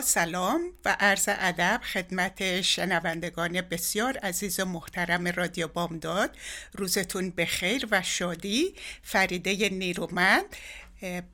سلام 0.00 0.72
و 0.84 0.96
عرض 1.00 1.28
ادب 1.28 1.80
خدمت 1.92 2.60
شنوندگان 2.60 3.60
بسیار 3.60 4.18
عزیز 4.18 4.60
و 4.60 4.64
محترم 4.64 5.28
رادیو 5.28 5.68
بامداد. 5.68 6.36
روزتون 6.72 7.30
بخیر 7.30 7.88
و 7.90 8.02
شادی. 8.02 8.74
فریده 9.02 9.68
نیرومند. 9.68 10.44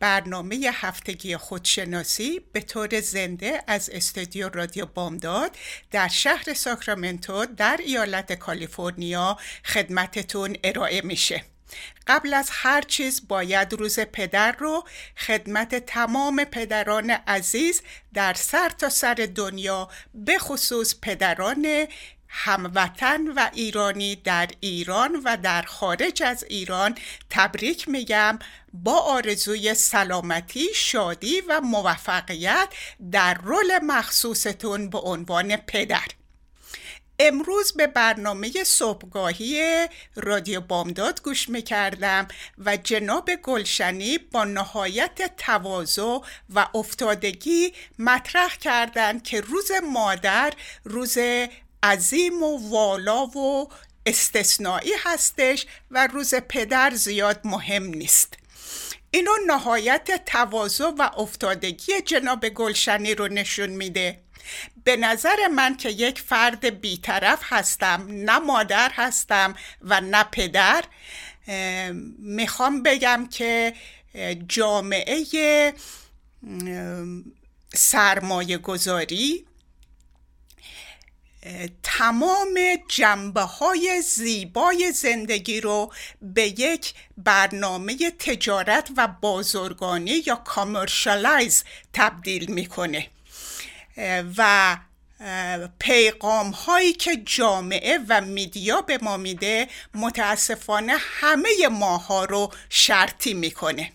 برنامه 0.01 0.71
هفتگی 0.73 1.37
خودشناسی 1.37 2.41
به 2.53 2.61
طور 2.61 3.01
زنده 3.01 3.63
از 3.67 3.91
استودیو 3.91 4.49
رادیو 4.49 4.87
بامداد 4.87 5.57
در 5.91 6.09
شهر 6.09 6.55
ساکرامنتو 6.55 7.47
در 7.47 7.81
ایالت 7.85 8.33
کالیفرنیا 8.33 9.39
خدمتتون 9.65 10.57
ارائه 10.65 11.01
میشه. 11.01 11.45
قبل 12.07 12.35
از 12.35 12.49
هر 12.53 12.83
چیز 12.83 13.29
باید 13.29 13.73
روز 13.73 14.01
پدر 14.01 14.53
رو 14.53 14.85
خدمت 15.17 15.75
تمام 15.75 16.45
پدران 16.45 17.11
عزیز 17.11 17.83
در 18.15 18.35
سر 18.35 18.69
تا 18.69 18.89
سر 18.89 19.29
دنیا 19.35 19.89
به 20.15 20.39
خصوص 20.39 20.95
پدران 21.03 21.87
هموطن 22.35 23.29
و 23.29 23.51
ایرانی 23.53 24.17
در 24.17 24.49
ایران 24.61 25.21
و 25.25 25.37
در 25.37 25.63
خارج 25.63 26.23
از 26.23 26.45
ایران 26.49 26.95
تبریک 27.31 27.89
میگم 27.89 28.39
با 28.73 28.99
آرزوی 28.99 29.75
سلامتی، 29.75 30.69
شادی 30.75 31.41
و 31.41 31.61
موفقیت 31.61 32.69
در 33.13 33.35
رول 33.35 33.79
مخصوصتون 33.83 34.91
به 34.91 34.99
عنوان 34.99 35.57
پدر. 35.57 36.07
امروز 37.25 37.73
به 37.73 37.87
برنامه 37.87 38.65
صبحگاهی 38.65 39.87
رادیو 40.17 40.61
بامداد 40.61 41.23
گوش 41.23 41.49
می‌کردم 41.49 42.29
و 42.59 42.77
جناب 42.77 43.31
گلشنی 43.35 44.19
با 44.19 44.45
نهایت 44.45 45.37
تواضع 45.37 46.19
و 46.55 46.69
افتادگی 46.75 47.73
مطرح 47.99 48.57
کردند 48.57 49.23
که 49.23 49.41
روز 49.41 49.71
مادر 49.93 50.53
روز 50.85 51.19
عظیم 51.83 52.43
و 52.43 52.71
والا 52.71 53.27
و 53.27 53.69
استثنایی 54.07 54.93
هستش 55.05 55.67
و 55.91 56.07
روز 56.07 56.35
پدر 56.35 56.95
زیاد 56.95 57.41
مهم 57.45 57.85
نیست. 57.85 58.35
اینو 59.11 59.33
نهایت 59.47 60.25
تواضع 60.27 60.91
و 60.99 61.11
افتادگی 61.17 62.01
جناب 62.01 62.49
گلشنی 62.49 63.15
رو 63.15 63.29
نشون 63.29 63.71
میده. 63.71 64.19
به 64.85 64.97
نظر 64.97 65.49
من 65.49 65.77
که 65.77 65.89
یک 65.89 66.21
فرد 66.21 66.81
بیطرف 66.81 67.41
هستم 67.45 68.07
نه 68.11 68.39
مادر 68.39 68.93
هستم 68.95 69.55
و 69.83 70.01
نه 70.01 70.25
پدر 70.25 70.85
می‌خوام 72.19 72.83
بگم 72.83 73.29
که 73.31 73.75
جامعه 74.49 75.75
سرمایه 77.75 78.59
گذاری 78.59 79.47
تمام 81.83 82.59
جنبه 82.89 83.41
های 83.41 84.03
زیبای 84.03 84.93
زندگی 84.93 85.61
رو 85.61 85.93
به 86.23 86.61
یک 86.61 86.95
برنامه 87.17 88.11
تجارت 88.11 88.91
و 88.97 89.09
بازرگانی 89.09 90.23
یا 90.27 90.37
کامرشالایز 90.37 91.65
تبدیل 91.93 92.51
می‌کنه. 92.51 93.07
و 94.37 94.77
پیغام 95.79 96.51
هایی 96.51 96.93
که 96.93 97.17
جامعه 97.17 97.99
و 98.09 98.21
میدیا 98.21 98.83
به 98.83 98.99
ما 99.03 99.17
میده 99.17 99.69
متاسفانه 99.95 100.95
همه 100.99 101.49
ماها 101.71 102.25
رو 102.25 102.53
شرطی 102.69 103.35
می‌کنه. 103.35 103.93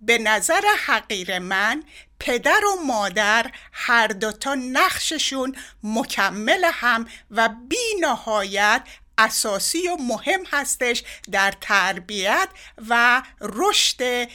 به 0.00 0.18
نظر 0.18 0.62
حقیر 0.86 1.38
من 1.38 1.84
پدر 2.18 2.60
و 2.64 2.84
مادر 2.86 3.50
هر 3.72 4.06
دوتا 4.06 4.54
نقششون 4.54 5.56
مکمل 5.82 6.70
هم 6.72 7.08
و 7.30 7.48
بی 7.68 8.00
نهایت 8.00 8.82
اساسی 9.18 9.88
و 9.88 9.96
مهم 9.96 10.40
هستش 10.50 11.02
در 11.30 11.54
تربیت 11.60 12.48
و 12.88 13.22
رشد 13.40 14.28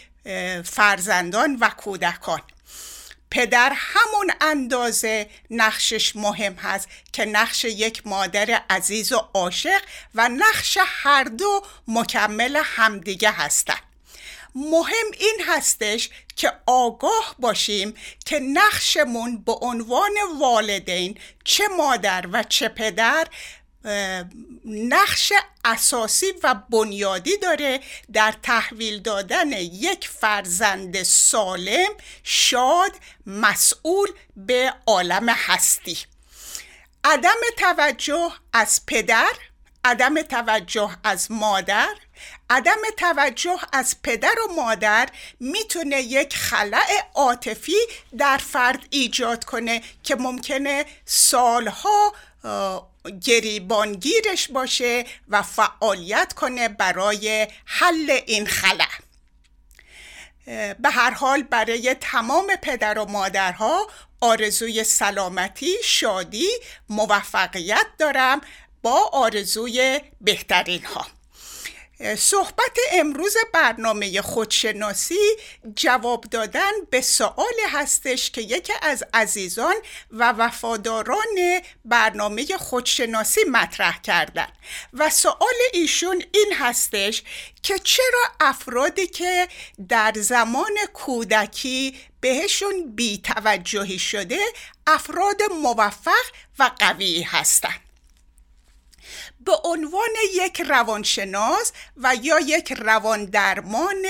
فرزندان 0.64 1.58
و 1.62 1.70
کودکان. 1.70 2.42
پدر 3.32 3.74
همون 3.76 4.32
اندازه 4.42 5.30
نقشش 5.50 6.16
مهم 6.16 6.54
هست 6.54 6.88
که 7.14 7.26
نقش 7.26 7.64
یک 7.66 8.08
مادر 8.08 8.62
عزیز 8.70 9.12
و 9.12 9.18
عاشق 9.34 9.82
و 10.16 10.30
نقش 10.30 10.78
هر 10.86 11.24
دو 11.24 11.64
مکمل 11.88 12.62
همدیگه 12.66 13.32
هستند 13.32 13.82
مهم 14.56 15.12
این 15.20 15.42
هستش 15.48 16.10
که 16.36 16.52
آگاه 16.66 17.36
باشیم 17.40 17.94
که 18.26 18.40
نقشمون 18.40 19.38
به 19.38 19.52
عنوان 19.52 20.12
والدین 20.40 21.18
چه 21.44 21.68
مادر 21.78 22.26
و 22.32 22.44
چه 22.44 22.70
پدر 22.70 23.28
نقش 24.66 25.34
اساسی 25.66 26.26
و 26.44 26.56
بنیادی 26.56 27.38
داره 27.38 27.80
در 28.14 28.34
تحویل 28.44 29.02
دادن 29.02 29.52
یک 29.52 30.08
فرزند 30.08 31.04
سالم 31.04 31.90
شاد 32.24 32.92
مسئول 33.26 34.08
به 34.36 34.74
عالم 34.86 35.30
هستی. 35.30 35.98
عدم 37.04 37.40
توجه 37.58 38.32
از 38.54 38.86
پدر 38.86 39.34
عدم 39.86 40.22
توجه 40.22 40.98
از 41.04 41.32
مادر 41.32 41.96
عدم 42.50 42.82
توجه 42.98 43.58
از 43.74 43.96
پدر 44.04 44.36
و 44.50 44.54
مادر 44.54 45.10
می‌تونه 45.40 46.02
یک 46.02 46.36
خلع 46.36 47.10
عاطفی 47.14 47.78
در 48.18 48.38
فرد 48.38 48.80
ایجاد 48.90 49.44
کنه 49.44 49.82
که 50.04 50.16
ممکنه 50.16 50.86
سالها 51.06 52.14
گریبانگیرش 53.24 54.48
باشه 54.48 55.06
و 55.30 55.42
فعالیت 55.42 56.34
کنه 56.34 56.70
برای 56.70 57.48
حل 57.66 58.20
این 58.26 58.46
خلع. 58.46 58.90
به 60.80 60.90
هر 60.90 61.12
حال 61.12 61.44
برای 61.44 61.96
تمام 62.02 62.56
پدر 62.62 63.00
و 63.00 63.06
مادرها 63.06 63.88
آرزوی 64.22 64.84
سلامتی، 64.84 65.76
شادی، 65.84 66.50
موفقیت 66.90 67.88
دارم 68.00 68.42
با 68.82 69.10
آرزوی 69.14 70.02
بهترین 70.22 70.86
ها 70.86 71.08
صحبت 72.18 72.78
امروز 72.92 73.34
برنامه 73.54 74.22
خودشناسی 74.22 75.20
جواب 75.76 76.26
دادن 76.32 76.72
به 76.90 77.02
سوالی 77.02 77.62
هستش 77.70 78.32
که 78.32 78.42
یکی 78.42 78.74
از 78.82 79.04
عزیزان 79.14 79.76
و 80.12 80.32
وفاداران 80.32 81.62
برنامه 81.86 82.46
خودشناسی 82.46 83.42
مطرح 83.52 84.02
کردن. 84.02 84.48
و 84.94 85.10
سوال 85.10 85.56
ایشون 85.74 86.24
این 86.34 86.54
هستش 86.60 87.24
که 87.64 87.80
چرا 87.80 88.24
افرادی 88.40 89.08
که 89.08 89.48
در 89.90 90.14
زمان 90.16 90.78
کودکی 90.94 91.96
بهشون 92.22 92.96
بیتوجهی 92.96 94.00
شده 94.00 94.40
افراد 94.88 95.42
موفق 95.62 96.26
و 96.60 96.72
قوی 96.80 97.22
هستند 97.22 97.91
به 99.46 99.54
عنوان 99.64 100.10
یک 100.34 100.62
روانشناس 100.62 101.72
و 101.98 102.16
یا 102.22 102.40
یک 102.40 102.74
رواندرمان 102.74 104.06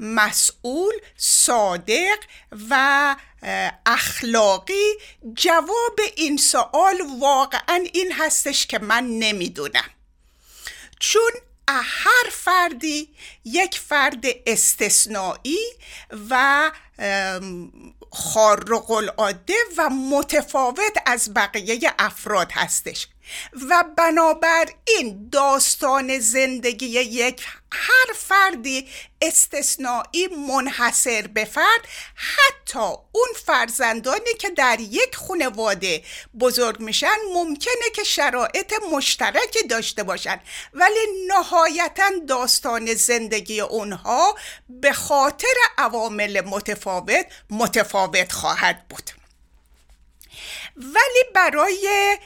مسئول 0.00 0.94
صادق 1.16 2.18
و 2.70 3.16
اخلاقی 3.86 4.92
جواب 5.34 6.00
این 6.16 6.36
سوال 6.36 7.02
واقعا 7.20 7.86
این 7.92 8.12
هستش 8.12 8.66
که 8.66 8.78
من 8.78 9.04
نمی‌دونم. 9.04 9.90
چون 11.00 11.30
هر 11.68 12.30
فردی 12.30 13.14
یک 13.44 13.78
فرد 13.78 14.24
استثنایی 14.46 15.58
و 16.30 16.70
خارق 18.12 18.90
العاده 18.90 19.54
و 19.78 19.90
متفاوت 19.90 21.02
از 21.06 21.34
بقیه 21.34 21.94
افراد 21.98 22.52
هستش. 22.52 23.08
و 23.70 23.84
بنابراین 23.96 25.28
داستان 25.32 26.18
زندگی 26.18 26.86
یک 26.86 27.46
هر 27.72 28.14
فردی 28.14 28.88
استثنایی 29.22 30.28
منحصر 30.48 31.26
به 31.26 31.44
فرد 31.44 31.88
حتی 32.14 32.78
اون 33.12 33.28
فرزندانی 33.46 34.34
که 34.38 34.50
در 34.50 34.80
یک 34.80 35.16
خانواده 35.16 36.02
بزرگ 36.40 36.80
میشن 36.80 37.16
ممکنه 37.34 37.90
که 37.94 38.04
شرایط 38.04 38.74
مشترکی 38.92 39.62
داشته 39.68 40.02
باشن. 40.02 40.40
ولی 40.74 41.26
نهایتا 41.28 42.10
داستان 42.28 42.94
زندگی 42.94 43.60
اونها 43.60 44.36
به 44.68 44.92
خاطر 44.92 45.54
عوامل 45.78 46.40
متفاوت 46.40 47.26
متفاوت 47.50 48.32
خواهد 48.32 48.88
بود. 48.88 49.10
ولی 50.76 51.24
برای 51.34 52.18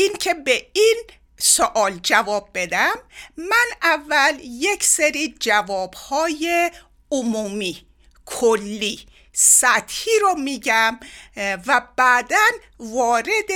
اینکه 0.00 0.34
به 0.34 0.66
این 0.72 1.02
سوال 1.38 1.98
جواب 2.02 2.50
بدم 2.54 2.94
من 3.36 3.66
اول 3.82 4.38
یک 4.42 4.84
سری 4.84 5.34
جوابهای 5.40 6.70
عمومی 7.10 7.86
کلی 8.26 9.06
سطحی 9.32 10.12
رو 10.20 10.34
میگم 10.34 11.00
و 11.36 11.82
بعدا 11.96 12.46
وارد 12.78 13.50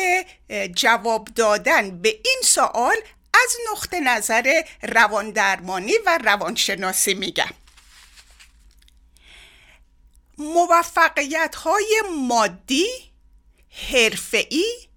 جواب 0.74 1.28
دادن 1.34 2.02
به 2.02 2.08
این 2.08 2.40
سوال 2.44 2.96
از 3.34 3.56
نقطه 3.72 4.00
نظر 4.00 4.62
رواندرمانی 4.82 5.92
و 6.06 6.18
روانشناسی 6.24 7.14
میگم. 7.14 7.50
موفقیت 10.38 11.54
های 11.54 12.02
مادی 12.28 12.86
حرفه‌ای 13.92 14.88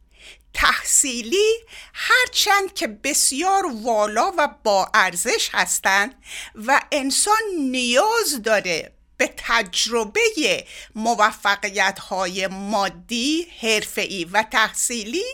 تحصیلی 0.58 1.54
هرچند 1.94 2.74
که 2.74 2.88
بسیار 2.88 3.64
والا 3.84 4.34
و 4.38 4.50
با 4.64 4.90
ارزش 4.94 5.50
هستند 5.54 6.24
و 6.56 6.82
انسان 6.92 7.42
نیاز 7.60 8.42
داره 8.44 8.92
به 9.18 9.34
تجربه 9.38 10.66
موفقیت 10.96 12.00
های 12.00 12.48
مادی، 12.48 13.48
حرفه‌ای 13.62 14.26
و 14.26 14.44
تحصیلی 14.52 15.26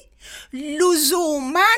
لزوما 0.54 1.76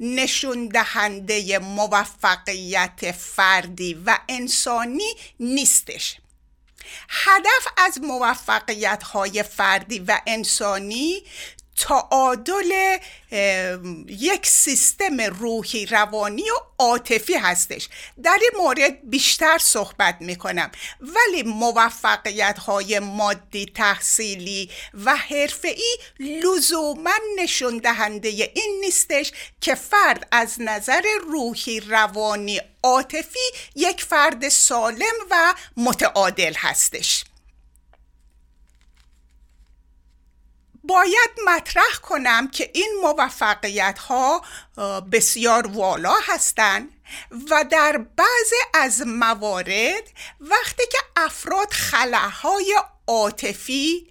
نشون 0.00 0.68
دهنده 0.68 1.58
موفقیت 1.58 3.12
فردی 3.12 3.94
و 4.06 4.18
انسانی 4.28 5.14
نیستش. 5.40 6.16
هدف 7.08 7.66
از 7.76 8.00
موفقیت 8.00 9.02
های 9.02 9.42
فردی 9.42 9.98
و 9.98 10.20
انسانی 10.26 11.22
تعادل 11.80 12.98
یک 14.08 14.46
سیستم 14.46 15.20
روحی 15.20 15.86
روانی 15.86 16.50
و 16.50 16.54
عاطفی 16.78 17.34
هستش. 17.34 17.88
در 18.22 18.38
این 18.40 18.62
مورد 18.64 19.10
بیشتر 19.10 19.58
صحبت 19.58 20.16
می‌کنم. 20.20 20.70
ولی 21.00 21.42
موفقیت 21.42 22.58
های 22.58 22.98
مادی 22.98 23.66
تحصیلی 23.74 24.70
و 25.04 25.16
حرفه‌ای 25.16 25.96
لزوما 26.18 27.10
نشون 27.36 27.78
دهنده 27.78 28.28
این 28.28 28.78
نیستش 28.80 29.32
که 29.60 29.74
فرد 29.74 30.28
از 30.32 30.56
نظر 30.58 31.02
روحی 31.22 31.80
روانی 31.80 32.60
عاطفی 32.82 33.38
یک 33.76 34.04
فرد 34.04 34.48
سالم 34.48 35.14
و 35.30 35.54
متعادل 35.76 36.54
هستش. 36.56 37.24
باید 40.90 41.30
مطرح 41.46 41.96
کنم 42.02 42.48
که 42.48 42.70
این 42.74 42.98
موفقیت 43.02 43.98
ها 43.98 44.42
بسیار 45.12 45.66
والا 45.66 46.14
هستند 46.22 46.88
و 47.50 47.64
در 47.70 47.98
بعض 48.16 48.52
از 48.74 49.02
موارد 49.06 50.02
وقتی 50.40 50.82
که 50.92 50.98
افراد 51.16 51.70
خلاهای 51.70 52.74
عاطفی 53.06 54.10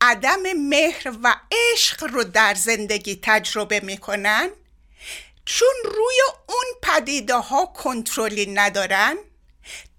عدم 0.00 0.52
مهر 0.56 1.12
و 1.22 1.34
عشق 1.52 2.04
رو 2.04 2.24
در 2.24 2.54
زندگی 2.54 3.20
تجربه 3.22 3.80
می‌کنن 3.80 4.48
چون 5.44 5.74
روی 5.84 6.16
اون 6.48 6.66
پدیده 6.82 7.34
ها 7.34 7.66
کنترلی 7.66 8.46
ندارن 8.46 9.16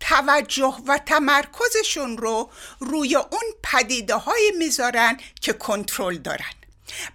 توجه 0.02 0.78
و 0.88 0.98
تمرکزشون 0.98 2.18
رو 2.18 2.50
روی 2.80 3.16
اون 3.16 3.54
پدیده 3.64 4.16
های 4.16 4.54
می‌ذارن 4.58 5.18
که 5.42 5.54
کنترل 5.54 6.18
دارن. 6.18 6.54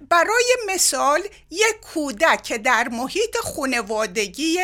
برای 0.09 0.57
مثال 0.67 1.23
یک 1.51 1.81
کودک 1.95 2.43
که 2.43 2.59
در 2.59 2.89
محیط 2.89 3.37
خانوادگی 3.57 4.59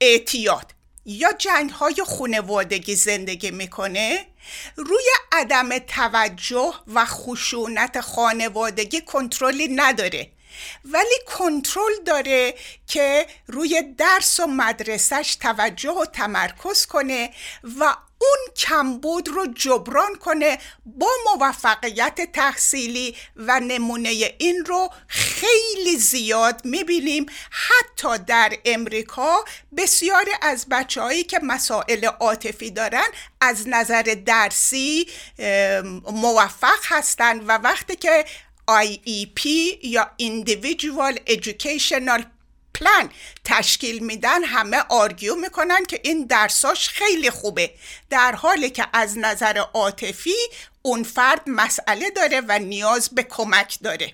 اعتیاد 0.00 0.74
یا 1.06 1.32
جنگ 1.32 1.70
های 1.70 1.96
خانوادگی 2.18 2.94
زندگی 2.94 3.50
می‌کنه 3.50 4.26
روی 4.76 5.04
عدم 5.32 5.78
توجه 5.78 6.74
و 6.94 7.04
خشونت 7.04 8.00
خانوادگی 8.00 9.00
کنترلی 9.00 9.68
نداره. 9.68 10.30
ولی 10.84 11.18
کنترل 11.26 12.02
داره 12.06 12.54
که 12.86 13.26
روی 13.46 13.82
درس 13.98 14.40
و 14.40 14.46
مدرسش 14.46 15.36
توجه 15.40 15.90
و 15.90 16.04
تمرکز 16.04 16.86
کنه 16.86 17.30
و 17.78 17.96
اون 18.24 18.54
کمبود 18.56 19.28
رو 19.28 19.46
جبران 19.46 20.14
کنه 20.14 20.58
با 20.86 21.10
موفقیت 21.26 22.32
تحصیلی 22.32 23.16
و 23.36 23.60
نمونه 23.60 24.34
این 24.38 24.64
رو 24.64 24.88
خیلی 25.08 25.96
زیاد 25.96 26.64
می‌بینیم. 26.64 27.26
حتی 27.50 28.18
در 28.18 28.52
امریکا 28.64 29.44
بسیاری 29.76 30.30
از 30.42 30.66
بچه 30.70 31.22
که 31.22 31.40
مسائل 31.42 32.04
عاطفی 32.04 32.70
دارن 32.70 33.06
از 33.40 33.68
نظر 33.68 34.16
درسی 34.26 35.08
موفق 36.12 36.78
هستند 36.84 37.48
و 37.48 37.52
وقتی 37.52 37.96
که 37.96 38.24
IEP 38.68 39.46
یا 39.82 40.10
Individual 40.22 41.18
Educational 41.30 42.22
Plan 42.78 43.08
تشکیل 43.44 43.98
میدن. 43.98 44.44
همه 44.44 44.84
آرگیو 44.88 45.34
می‌کنن 45.34 45.84
که 45.84 46.00
این 46.04 46.26
درساش 46.26 46.88
خیلی 46.88 47.30
خوبه. 47.30 47.70
در 48.10 48.32
حالی 48.32 48.70
که 48.70 48.86
از 48.92 49.18
نظر 49.18 49.58
عاطفی 49.58 50.34
اون 50.82 51.02
فرد 51.02 51.42
مسئله 51.46 52.10
داره 52.10 52.42
و 52.48 52.58
نیاز 52.58 53.08
به 53.08 53.22
کمک 53.22 53.78
داره. 53.82 54.12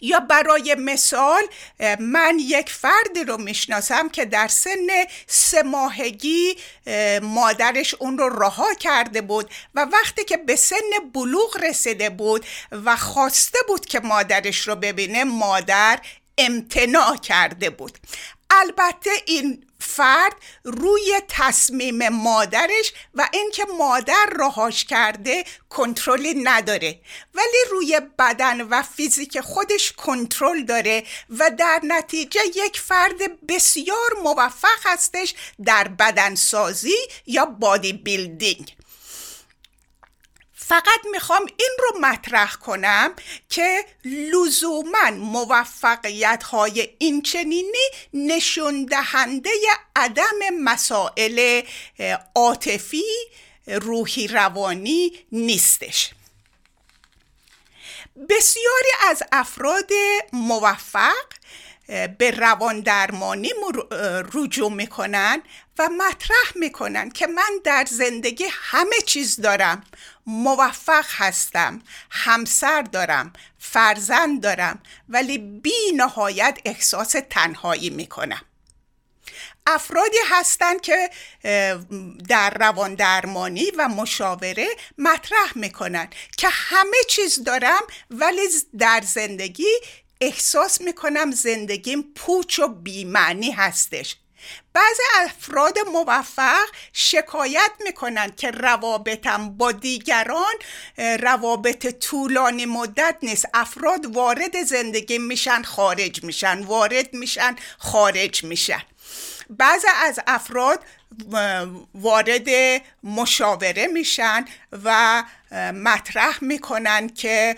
یا 0.00 0.20
برای 0.20 0.74
مثال 0.78 1.42
من 1.98 2.38
یک 2.38 2.70
فردی 2.70 3.24
رو 3.26 3.36
می‌شناسم 3.36 4.08
که 4.08 4.24
در 4.24 4.48
سن 4.48 4.88
سه 5.26 5.62
ماهگی 5.62 6.56
مادرش 7.22 7.94
اون 7.94 8.18
رو 8.18 8.42
رها 8.42 8.74
کرده 8.74 9.20
بود 9.20 9.50
و 9.74 9.86
وقتی 9.92 10.24
که 10.24 10.36
به 10.36 10.56
سن 10.56 10.76
بلوغ 11.14 11.56
رسیده 11.62 12.10
بود 12.10 12.46
و 12.72 12.96
خواسته 12.96 13.58
بود 13.68 13.86
که 13.86 14.00
مادرش 14.00 14.68
رو 14.68 14.76
ببینه 14.76 15.24
مادر 15.24 16.00
امتناع 16.38 17.16
کرده 17.16 17.70
بود. 17.70 17.98
البته 18.50 19.10
این 19.26 19.64
فرد 19.82 20.34
روی 20.64 21.20
تصمیم 21.28 22.08
مادرش 22.08 22.92
و 23.14 23.28
اینکه 23.32 23.64
مادر 23.78 24.26
رهاش 24.32 24.84
کرده 24.84 25.44
کنترلی 25.68 26.34
نداره. 26.34 27.00
ولی 27.34 27.70
روی 27.70 28.00
بدن 28.18 28.60
و 28.60 28.82
فیزیک 28.82 29.40
خودش 29.40 29.92
کنترل 29.92 30.62
داره 30.62 31.04
و 31.38 31.50
در 31.58 31.80
نتیجه 31.84 32.40
یک 32.54 32.80
فرد 32.80 33.46
بسیار 33.46 34.10
موفق 34.22 34.78
هستش 34.84 35.34
در 35.64 35.88
بدنسازی 35.88 36.96
یا 37.26 37.44
بادی 37.44 37.92
بیلدینگ 37.92 38.76
فقط 40.72 41.00
می‌خوام 41.12 41.46
این 41.56 41.76
رو 41.78 42.00
مطرح 42.00 42.52
کنم 42.54 43.14
که 43.48 43.84
لزوما 44.04 45.10
موفقیت 45.10 46.42
های 46.42 46.88
این 46.98 47.22
چنینی 47.22 47.88
نشون 48.14 48.84
دهنده 48.84 49.50
عدم 49.96 50.38
مسائل 50.62 51.62
عاطفی 52.34 53.04
روحی 53.66 54.28
روانی 54.28 55.12
نیستش. 55.32 56.10
بسیاری 58.28 58.90
از 59.00 59.22
افراد 59.32 59.90
موفق 60.32 61.26
به 62.18 62.30
روان 62.30 62.80
درمانی 62.80 63.48
رجوع 64.34 64.72
می‌کنن 64.72 65.42
و 65.78 65.88
مطرح 65.88 66.52
می‌کنن 66.54 67.10
که 67.10 67.26
من 67.26 67.60
در 67.64 67.86
زندگی 67.90 68.44
همه 68.50 68.96
چیز 69.06 69.40
دارم. 69.40 69.84
موفق 70.26 71.04
هستم 71.08 71.82
همسر 72.10 72.82
دارم 72.82 73.32
فرزند 73.58 74.42
دارم 74.42 74.82
ولی 75.08 75.38
بی 75.38 75.92
نهایت 75.96 76.58
احساس 76.64 77.16
تنهایی 77.30 77.90
می‌کنم. 77.90 78.42
افرادی 79.66 80.18
هستند 80.30 80.80
که 80.80 81.10
در 82.28 82.50
روان 82.50 82.94
درمانی 82.94 83.70
و 83.78 83.88
مشاوره 83.88 84.68
مطرح 84.98 85.52
می‌کنن 85.54 86.08
که 86.36 86.48
همه 86.50 86.96
چیز 87.08 87.44
دارم 87.44 87.82
ولی 88.10 88.42
در 88.78 89.02
زندگی 89.04 89.74
احساس 90.22 90.80
می‌کنم 90.80 91.30
زندگیم 91.30 92.02
پوچ 92.14 92.58
و 92.58 92.68
بیمعنی 92.68 93.50
هستش. 93.50 94.16
بعضی 94.72 95.02
افراد 95.14 95.78
موفق 95.92 96.66
شکایت 96.92 97.70
می‌کنند 97.80 98.36
که 98.36 98.50
روابطم 98.50 99.50
با 99.50 99.72
دیگران 99.72 100.54
روابط 100.98 101.86
طولانی 101.86 102.66
مدت 102.66 103.16
نیست. 103.22 103.48
افراد 103.54 104.16
وارد 104.16 104.62
زندگی 104.62 105.18
میشن 105.18 105.62
خارج 105.62 106.24
میشن 106.24 106.62
وارد 106.62 107.14
میشن 107.14 107.56
خارج 107.78 108.44
میشن. 108.44 108.82
بعضی 109.50 109.86
از 110.02 110.20
افراد 110.26 110.80
وارد 111.94 112.48
مشاوره 113.02 113.86
میشن 113.86 114.44
و 114.84 115.22
مطرح 115.74 116.38
می‌کنن 116.44 117.08
که 117.08 117.56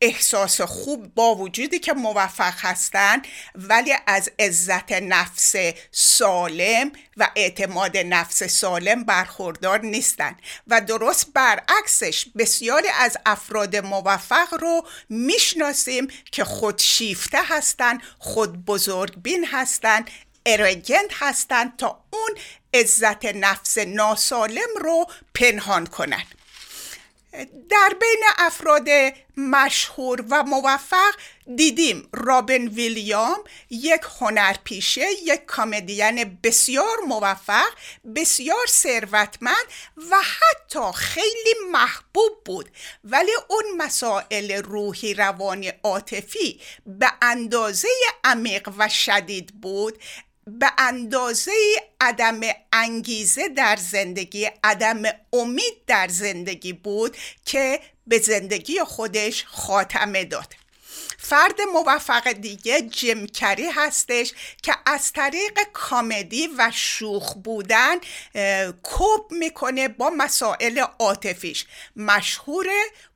احساس 0.00 0.60
خوب 0.60 1.14
با 1.14 1.34
وجودی 1.34 1.78
که 1.78 1.92
موفق 1.92 2.54
هستن 2.58 3.22
ولی 3.54 3.92
از 4.06 4.30
عزت 4.38 4.92
نفس 4.92 5.54
سالم 5.90 6.92
و 7.16 7.30
اعتماد 7.36 7.96
نفس 7.96 8.42
سالم 8.42 9.04
برخوردار 9.04 9.80
نیستن. 9.80 10.36
و 10.66 10.80
درست 10.80 11.26
برعکسش 11.34 12.26
بسیاری 12.38 12.88
از 12.88 13.16
افراد 13.26 13.76
موفق 13.76 14.54
رو 14.60 14.86
می‌شناسیم 15.08 16.08
که 16.32 16.44
خودشیفته 16.44 17.38
هستن 17.44 17.98
خود 18.18 18.64
بزرگبین 18.64 19.46
هستن 19.52 20.04
ارگنت 20.46 21.10
هستند 21.12 21.76
تا 21.76 22.04
اون 22.10 22.30
عزت 22.74 23.24
نفس 23.24 23.78
ناسالم 23.78 24.68
رو 24.80 25.06
پنهان 25.34 25.86
کنند 25.86 26.26
در 27.70 27.96
بین 28.00 28.22
افراد 28.38 28.88
مشهور 29.36 30.24
و 30.30 30.42
موفق 30.42 31.14
دیدیم 31.56 32.08
رابن 32.12 32.68
ویلیام 32.68 33.44
یک 33.70 34.00
هنرپیشه 34.20 35.06
یک 35.24 35.44
کامدین 35.46 36.38
بسیار 36.42 36.96
موفق 37.08 37.70
بسیار 38.16 38.66
ثروتمند 38.68 39.66
و 40.10 40.16
حتی 40.16 40.92
خیلی 40.94 41.54
محبوب 41.70 42.44
بود. 42.44 42.70
ولی 43.04 43.32
اون 43.48 43.64
مسائل 43.76 44.52
روحی 44.52 45.14
روانی 45.14 45.72
عاطفی 45.82 46.60
به 46.86 47.12
اندازه 47.22 47.88
عمیق 48.24 48.68
و 48.78 48.88
شدید 48.88 49.60
بود. 49.60 49.98
به 50.46 50.72
اندازه 50.78 51.52
عدم 52.00 52.40
انگیزه 52.72 53.48
در 53.48 53.76
زندگی 53.76 54.50
عدم 54.64 55.02
امید 55.32 55.84
در 55.86 56.08
زندگی 56.08 56.72
بود 56.72 57.16
که 57.44 57.80
به 58.06 58.18
زندگی 58.18 58.80
خودش 58.84 59.44
خاتمه 59.46 60.24
داد. 60.24 60.61
فرد 61.24 61.60
موفق 61.72 62.32
دیگه 62.32 62.82
جمکری 62.82 63.70
هستش 63.70 64.32
که 64.62 64.74
از 64.86 65.12
طریق 65.12 65.58
کامدی 65.72 66.48
و 66.58 66.70
شوخ 66.74 67.34
بودن 67.34 67.96
کوب 68.82 69.32
می‌کنه 69.32 69.88
با 69.88 70.10
مسائل 70.10 70.84
عاطفیش. 70.98 71.66
مشهور 71.96 72.66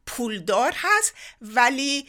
پولدار 0.07 0.75
هست 0.77 1.15
ولی 1.41 2.07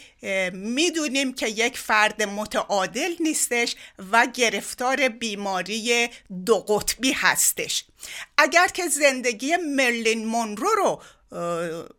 می‌دونیم 0.54 1.34
که 1.34 1.48
یک 1.48 1.78
فرد 1.78 2.24
متعادل 2.24 3.16
نیستش 3.20 3.76
و 4.12 4.26
گرفتار 4.26 5.08
بیماری 5.08 6.10
دو 6.46 6.60
قطبی 6.60 7.12
هستش. 7.12 7.86
اگر 8.38 8.68
که 8.68 8.88
زندگی 8.88 9.56
مرلین 9.56 10.26
مونرو 10.26 10.70
رو 10.70 11.02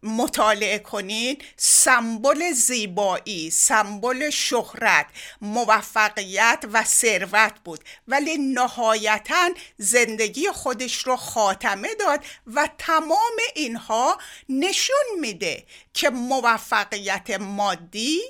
مطالعه 0.02 0.78
کنید 0.78 1.44
سمبل 1.56 2.52
زیبایی 2.52 3.50
سمبل 3.50 4.30
شهرت 4.30 5.06
موفقیت 5.40 6.64
و 6.72 6.84
ثروت 6.84 7.52
بود. 7.64 7.80
ولی 8.08 8.38
نهایتا 8.38 9.50
زندگی 9.76 10.50
خودش 10.50 11.06
رو 11.06 11.16
خاتمه 11.16 11.94
داد 11.94 12.24
و 12.46 12.68
تمام 12.78 13.36
اینها 13.54 14.18
نشون 14.48 15.06
میده 15.20 15.64
که 15.94 16.10
موفقیت 16.10 17.30
مادی 17.30 18.20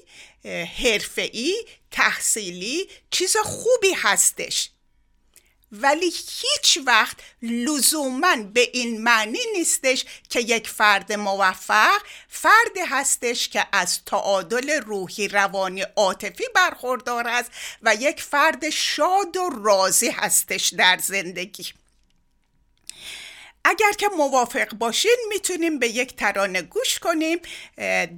حرفه‌ای 0.82 1.64
تحصیلی 1.90 2.88
چیز 3.10 3.36
خوبی 3.36 3.92
هستش. 3.96 4.70
ولی 5.72 6.06
هیچ 6.06 6.78
وقت 6.86 7.16
لزوما 7.42 8.36
به 8.36 8.70
این 8.72 9.02
معنی 9.02 9.38
نیستش 9.52 10.04
که 10.28 10.40
یک 10.40 10.68
فرد 10.68 11.12
موفق 11.12 12.02
فردی 12.28 12.80
هستش 12.80 13.48
که 13.48 13.66
از 13.72 14.04
تعادل 14.04 14.70
روحی 14.70 15.28
روانی 15.28 15.82
عاطفی 15.96 16.44
برخوردار 16.54 17.28
است 17.28 17.50
و 17.82 17.94
یک 17.94 18.22
فرد 18.22 18.70
شاد 18.70 19.36
و 19.36 19.50
راضی 19.64 20.08
هستش 20.08 20.68
در 20.68 20.98
زندگی. 21.02 21.72
اگر 23.64 23.92
که 23.92 24.08
موافق 24.16 24.74
باشین 24.74 25.16
می‌تونیم 25.28 25.78
به 25.78 25.88
یک 25.88 26.16
ترانه 26.16 26.62
گوش 26.62 26.98
کنیم. 26.98 27.38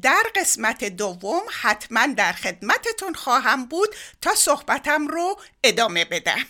در 0.02 0.22
قسمت 0.34 0.84
دوم 0.84 1.42
حتما 1.50 2.06
در 2.06 2.32
خدمتتون 2.32 3.14
خواهم 3.14 3.66
بود 3.66 3.94
تا 4.20 4.34
صحبتم 4.34 5.06
رو 5.06 5.40
ادامه 5.64 6.04
بدم. 6.04 6.46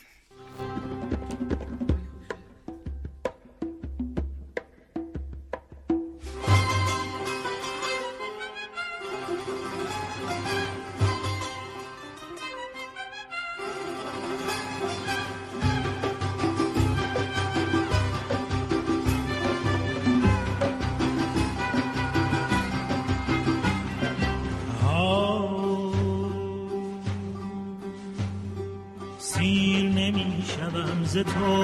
ز 31.10 31.16
تو. 31.16 31.62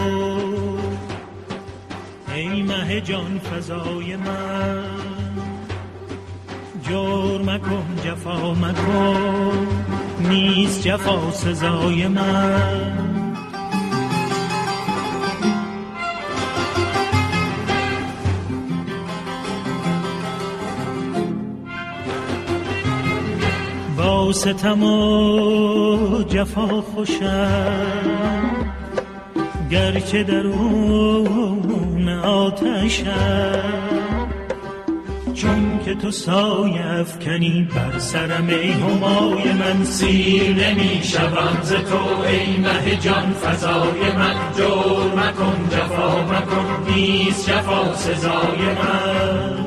ای 2.34 2.62
مه 2.62 3.00
جان 3.00 3.38
فضای 3.38 4.16
من. 4.16 4.84
جور 6.82 7.42
مکن 7.42 7.86
جفا 8.04 8.54
مکن. 8.54 9.66
نیست 10.28 10.82
جفا 10.82 11.30
سزای 11.30 12.08
من. 12.08 12.96
با 23.98 24.32
ستم 24.32 24.82
و 24.82 26.22
جفا 26.22 26.80
خوشم. 26.80 28.55
گرچه 29.70 30.22
درون 30.22 32.08
آتش 32.08 33.02
چون 35.34 35.80
که 35.84 35.94
تو 35.94 36.10
سایه 36.10 36.86
افکنی 36.86 37.68
بر 37.74 37.98
سرم 37.98 38.48
ای 38.48 38.70
همای 38.70 39.52
من 39.52 39.84
سیر 39.84 40.54
نمی 40.54 41.00
شوم 41.02 41.58
ز 41.62 41.72
تو 41.72 42.20
ای 42.28 42.56
مه 42.56 42.96
جان 42.96 43.32
فضای 43.32 44.12
من 44.16 44.34
جور 44.56 45.14
مکن 45.14 45.68
جفا 45.70 46.22
مکن 46.22 46.92
نیست 46.92 47.50
جفا 47.50 47.94
سزای 47.94 48.74
من. 48.74 49.65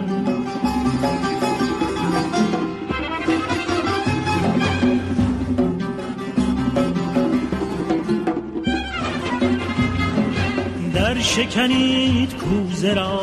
شکنید 11.36 12.36
کوزه 12.36 12.94
را. 12.94 13.22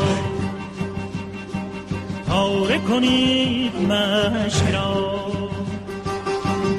پاره 2.29 2.79
کنید 2.79 3.73
مشک 3.77 4.75
را. 4.75 5.17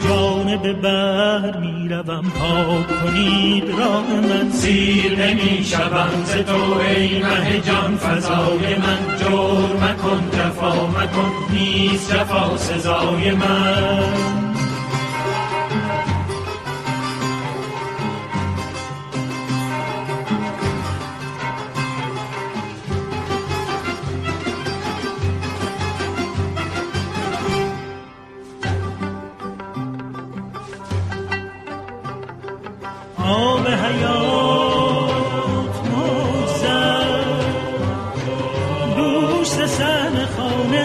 جانب 0.08 0.82
بر 0.82 1.58
می‌روم 1.58 2.32
پاک 2.40 2.88
کنید 3.04 3.64
راه 3.70 4.06
من. 4.14 4.52
سیر 4.52 5.26
نمی 5.26 5.64
شوم 5.64 6.24
ز 6.26 6.32
تو 6.32 6.80
ای 6.80 7.24
مه 7.24 7.62
جان 7.66 7.98
فضای 7.98 8.76
من 8.76 9.18
جور 9.18 9.76
مکن 9.84 10.30
جفا 10.32 10.88
مکن 10.88 11.32
نیست 11.54 12.14
جفا 12.14 12.58
سزای 12.58 13.32
من. 13.32 14.47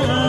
will. 0.00 0.22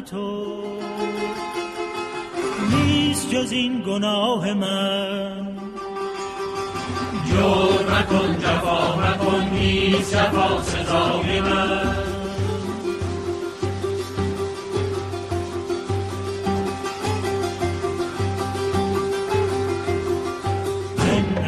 تو. 0.00 0.46
نیست 2.70 3.30
جز 3.30 3.52
این 3.52 3.82
گناه 3.82 4.52
من. 4.52 5.48
جور 7.30 8.00
مکن 8.00 8.38
جفا 8.38 8.96
مکن 8.96 9.48
نیست 9.54 10.12
جفا 10.14 10.62
سزای 10.62 11.40
من. 11.40 12.18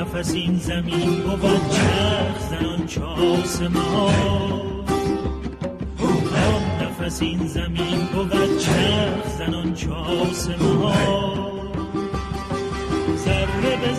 نفس 0.01 0.35
این 0.35 0.59
زمین 0.59 1.23
بود 1.23 1.71
چرخ 1.71 2.39
زنان 2.51 2.87
چه 2.87 3.03
آسمان 3.03 4.70
نفس 7.11 7.23
این 7.23 7.47
زمین 7.47 8.07
بود 8.07 8.59
چرخ 8.59 9.29
زنان 9.39 9.75
چه 9.75 9.91
آسمان. 9.91 11.73
ذره 13.17 13.77
به 13.77 13.95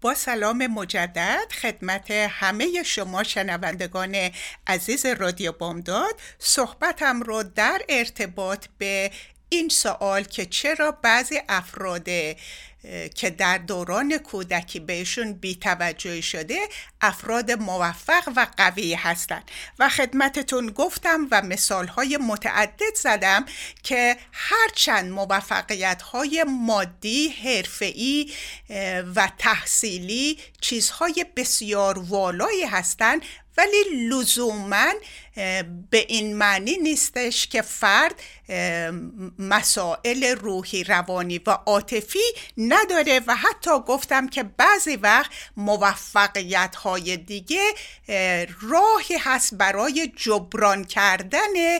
با 0.00 0.14
سلام 0.14 0.66
مجدد 0.66 1.52
خدمت 1.62 2.10
همه 2.10 2.82
شما 2.82 3.22
شنوندگان 3.22 4.30
عزیز 4.66 5.06
رادیو 5.06 5.52
بامداد. 5.52 6.20
صحبتم 6.38 7.22
رو 7.22 7.42
در 7.42 7.82
ارتباط 7.88 8.66
به 8.78 9.10
این 9.48 9.68
سوال 9.68 10.22
که 10.22 10.46
چرا 10.46 10.90
بعضی 11.02 11.40
افراد 11.48 12.08
که 13.14 13.30
در 13.30 13.58
دوران 13.58 14.18
کودکی 14.18 14.80
بهشون 14.80 15.32
بیتوجهی 15.32 16.22
شده 16.22 16.58
افراد 17.00 17.50
موفق 17.50 18.28
و 18.36 18.46
قوی 18.56 18.94
هستند. 18.94 19.50
و 19.78 19.88
خدمتتون 19.88 20.66
گفتم 20.66 21.28
و 21.30 21.42
مثالهای 21.42 22.16
متعدد 22.16 22.94
زدم 22.96 23.46
که 23.82 24.16
هرچند 24.32 25.12
موفقیت 25.12 26.02
های 26.02 26.44
مادی 26.48 27.28
حرفه‌ای 27.28 28.32
و 29.16 29.30
تحصیلی 29.38 30.38
چیزهای 30.60 31.26
بسیار 31.36 31.98
والایی 31.98 32.64
هستند 32.64 33.22
ولی 33.58 34.08
لزوما 34.08 34.92
به 35.90 36.06
این 36.08 36.36
معنی 36.36 36.76
نیستش 36.76 37.46
که 37.46 37.62
فرد 37.62 38.14
مسائل 39.38 40.24
روحی 40.24 40.84
روانی 40.84 41.40
و 41.46 41.50
عاطفی 41.50 42.18
نداره 42.58 43.20
و 43.26 43.34
حتی 43.34 43.70
گفتم 43.86 44.28
که 44.28 44.42
بعضی 44.42 44.96
وقت 44.96 45.30
موفقیت 45.56 46.76
های 46.76 47.16
دیگه 47.16 47.62
راهی 48.60 49.16
هست 49.20 49.54
برای 49.54 50.12
جبران 50.16 50.84
کردن 50.84 51.78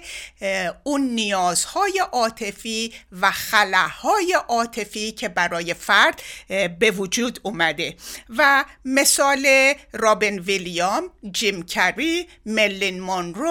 اون 0.84 1.00
نیازهای 1.00 2.02
عاطفی 2.12 2.92
و 3.20 3.30
خلاهای 3.30 4.36
عاطفی 4.48 5.12
که 5.12 5.28
برای 5.28 5.74
فرد 5.74 6.22
به 6.78 6.90
وجود 6.90 7.40
اومده. 7.42 7.96
و 8.36 8.64
مثال 8.84 9.74
رابن 9.92 10.38
ویلیام 10.38 11.10
جیم 11.32 11.62
کری 11.62 12.28
ملین 12.46 13.00
مونرو 13.00 13.49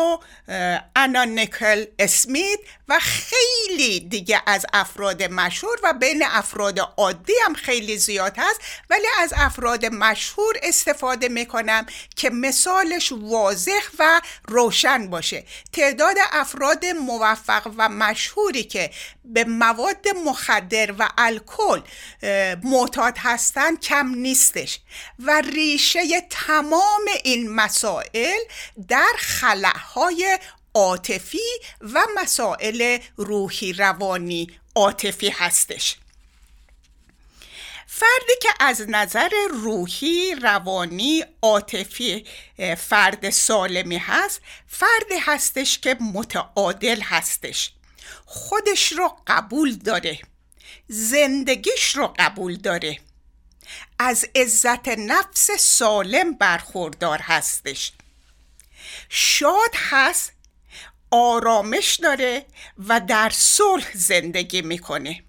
انا 0.96 1.24
نیکل 1.24 1.86
اسمیت 2.00 2.60
و 2.88 3.00
خیلی 3.00 4.00
دیگه 4.00 4.42
از 4.46 4.66
افراد 4.74 5.24
مشهور 5.24 5.78
و 5.84 5.94
بین 5.94 6.24
افراد 6.26 6.80
عادی 6.98 7.34
هم 7.46 7.54
خیلی 7.54 7.98
زیاد 7.98 8.34
هست. 8.38 8.62
ولی 8.90 9.08
از 9.20 9.34
افراد 9.38 9.86
مشهور 9.86 10.56
استفاده 10.64 11.30
می‌کنم 11.30 11.86
که 12.16 12.30
مثالش 12.30 13.12
واضح 13.12 13.82
و 14.00 14.22
روشن 14.48 15.10
باشه. 15.10 15.46
تعداد 15.74 16.16
افراد 16.32 16.86
موفق 16.86 17.72
و 17.78 17.90
مشهوری 17.90 18.64
که 18.64 18.92
به 19.30 19.44
مواد 19.44 20.08
مخدر 20.26 20.94
و 21.00 21.10
الکل 21.18 21.82
معتاد 22.64 23.18
هستن 23.18 23.76
کم 23.76 24.08
نیستش 24.08 24.80
و 25.20 25.42
ریشه 25.42 26.22
تمام 26.30 27.06
این 27.24 27.50
مسائل 27.50 28.40
در 28.88 29.14
خلاهای 29.18 30.40
عاطفی 30.74 31.60
و 31.82 32.06
مسائل 32.16 33.00
روحی 33.18 33.74
روانی 33.74 34.48
عاطفی 34.76 35.30
هستش. 35.30 35.96
فردی 37.88 38.34
که 38.42 38.50
از 38.60 38.86
نظر 38.90 39.30
روحی 39.50 40.36
روانی 40.36 41.26
عاطفی 41.42 42.26
فرد 42.78 43.30
سالمی 43.30 43.98
هست 43.98 44.42
فردی 44.68 45.18
هستش 45.22 45.80
که 45.80 45.98
متعادل 46.14 47.02
هستش. 47.02 47.72
خودش 48.26 48.92
رو 48.92 49.18
قبول 49.28 49.76
داره. 49.76 50.20
زندگیش 50.88 51.96
رو 51.96 52.14
قبول 52.20 52.56
داره. 52.56 53.00
از 54.00 54.26
عزت 54.36 54.88
نفس 54.88 55.52
سالم 55.52 56.34
برخوردار 56.34 57.20
هستش. 57.22 57.92
شاد 59.10 59.76
هست 59.76 60.32
آرامش 61.12 61.96
داره 61.96 62.46
و 62.88 63.00
در 63.00 63.30
صلح 63.34 63.92
زندگی 63.94 64.62
می‌کنه. 64.62 65.24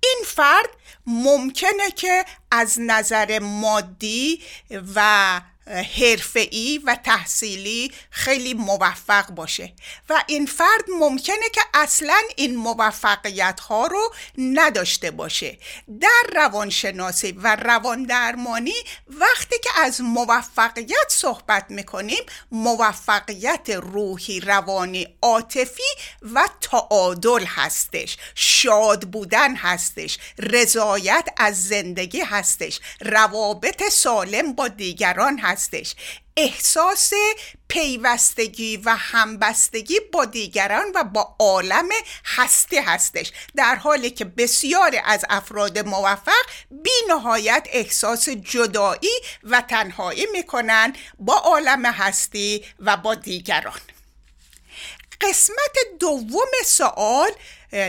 این 0.00 0.22
فرد 0.26 0.68
ممکنه 1.06 1.90
که 1.96 2.24
از 2.50 2.80
نظر 2.80 3.38
مادی 3.38 4.42
و 4.94 5.40
حرفه‌ای 5.66 6.80
و 6.84 6.96
تحصیلی 7.04 7.92
خیلی 8.10 8.54
موفق 8.54 9.26
باشه. 9.26 9.72
و 10.08 10.22
این 10.26 10.46
فرد 10.46 10.84
ممکنه 10.98 11.48
که 11.52 11.60
اصلا 11.74 12.20
این 12.36 12.56
موفقیت 12.56 13.60
ها 13.60 13.86
رو 13.86 14.14
نداشته 14.38 15.10
باشه. 15.10 15.58
در 16.00 16.22
روانشناسی 16.34 17.32
و 17.32 17.56
روان 17.56 18.02
درمانی 18.02 18.74
وقتی 19.08 19.56
که 19.62 19.70
از 19.76 20.00
موفقیت 20.00 21.08
صحبت 21.08 21.66
می‌کنیم 21.68 22.22
موفقیت 22.52 23.70
روحی 23.70 24.40
روانی 24.40 25.16
عاطفی 25.22 25.82
و 26.34 26.48
تعادل 26.60 27.44
هستش. 27.46 28.16
شاد 28.34 29.02
بودن 29.02 29.56
هستش. 29.56 30.18
رضایت 30.38 31.28
از 31.36 31.68
زندگی 31.68 32.20
هستش. 32.20 32.80
روابط 33.00 33.82
سالم 33.88 34.52
با 34.52 34.68
دیگران 34.68 35.38
هستش. 35.38 35.53
هستش. 35.54 35.94
احساس 36.36 37.12
پیوستگی 37.68 38.76
و 38.76 38.96
همبستگی 38.98 40.00
با 40.12 40.24
دیگران 40.24 40.92
و 40.94 41.04
با 41.04 41.36
عالم 41.38 41.88
هستی 42.24 42.78
هستش. 42.78 43.32
در 43.56 43.74
حالی 43.74 44.10
که 44.10 44.24
بسیاری 44.24 45.00
از 45.04 45.24
افراد 45.30 45.78
موفق 45.78 46.44
بی 46.70 46.90
نهایت 47.08 47.68
احساس 47.72 48.28
جدایی 48.28 49.20
و 49.44 49.60
تنهایی 49.60 50.26
می‌کنن 50.32 50.92
با 51.18 51.34
عالم 51.34 51.86
هستی 51.86 52.64
و 52.78 52.96
با 52.96 53.14
دیگران. 53.14 53.80
قسمت 55.20 55.76
دوم 56.00 56.50
سوال 56.64 57.30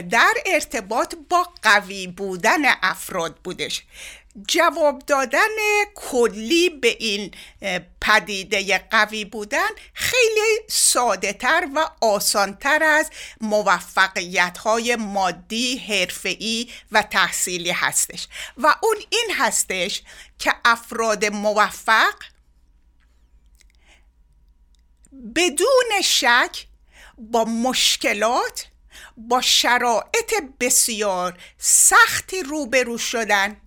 در 0.10 0.34
ارتباط 0.46 1.16
با 1.30 1.50
قوی 1.62 2.08
بودن 2.08 2.62
افراد 2.82 3.36
بودش. 3.44 3.84
جواب 4.48 5.04
دادن 5.08 5.48
کلی 5.96 6.70
به 6.70 6.98
این 7.00 7.32
پدیده 8.02 8.78
قوی 8.92 9.26
بودن 9.26 9.70
خیلی 9.94 10.60
ساده 10.68 11.34
تر 11.34 11.68
و 11.76 11.90
آسانتر 12.02 12.84
از 12.84 13.10
موفقیت 13.42 14.58
های 14.58 14.96
مادی، 14.96 15.78
حرفه‌ای 15.78 16.70
و 16.92 17.02
تحصیلی 17.02 17.72
هستش. 17.72 18.28
و 18.58 18.76
اون 18.84 18.96
این 19.10 19.36
هستش 19.38 20.02
که 20.40 20.54
افراد 20.66 21.26
موفق 21.26 22.16
بدون 25.36 26.02
شک 26.04 26.68
با 27.18 27.46
مشکلات 27.46 28.68
با 29.18 29.42
شرایط 29.42 30.34
بسیار 30.60 31.38
سختی 31.58 32.44
روبرو 32.44 32.98
شدن. 32.98 33.62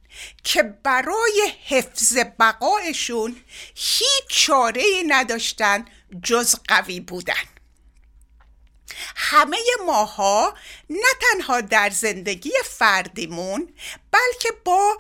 که 0.45 0.63
برای 0.63 1.53
حفظ 1.65 2.19
بقایشون 2.41 3.37
هیچ 3.75 4.25
چاره 4.29 4.83
نداشتن 5.09 5.85
جز 6.23 6.55
قوی 6.69 7.01
بودن. 7.01 7.35
همه 9.17 9.59
ماها 9.87 10.55
نه 10.91 11.09
تنها 11.21 11.61
در 11.61 11.91
زندگی 11.91 12.53
فردیمون 12.65 13.73
بلکه 14.13 14.53
با 14.65 14.99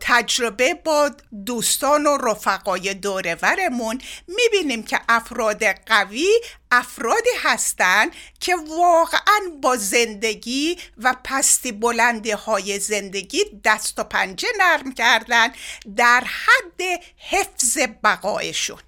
تجربه 0.00 0.74
با 0.74 1.10
دوستان 1.46 2.06
و 2.06 2.16
رفقای 2.16 2.94
دورورمون 2.94 4.00
می‌بینیم 4.28 4.82
که 4.82 5.00
افراد 5.08 5.64
قوی 5.64 6.28
افرادی 6.70 7.30
هستند 7.42 8.12
که 8.40 8.56
واقعا 8.56 9.40
با 9.62 9.76
زندگی 9.76 10.78
و 10.98 11.14
پستی 11.24 11.72
بلندی 11.72 12.30
های 12.30 12.78
زندگی 12.78 13.44
دست 13.64 13.98
و 13.98 14.04
پنجه 14.04 14.48
نرم 14.58 14.92
کردن 14.92 15.48
در 15.96 16.24
حد 16.24 16.82
حفظ 17.16 17.78
بقایشون. 18.04 18.78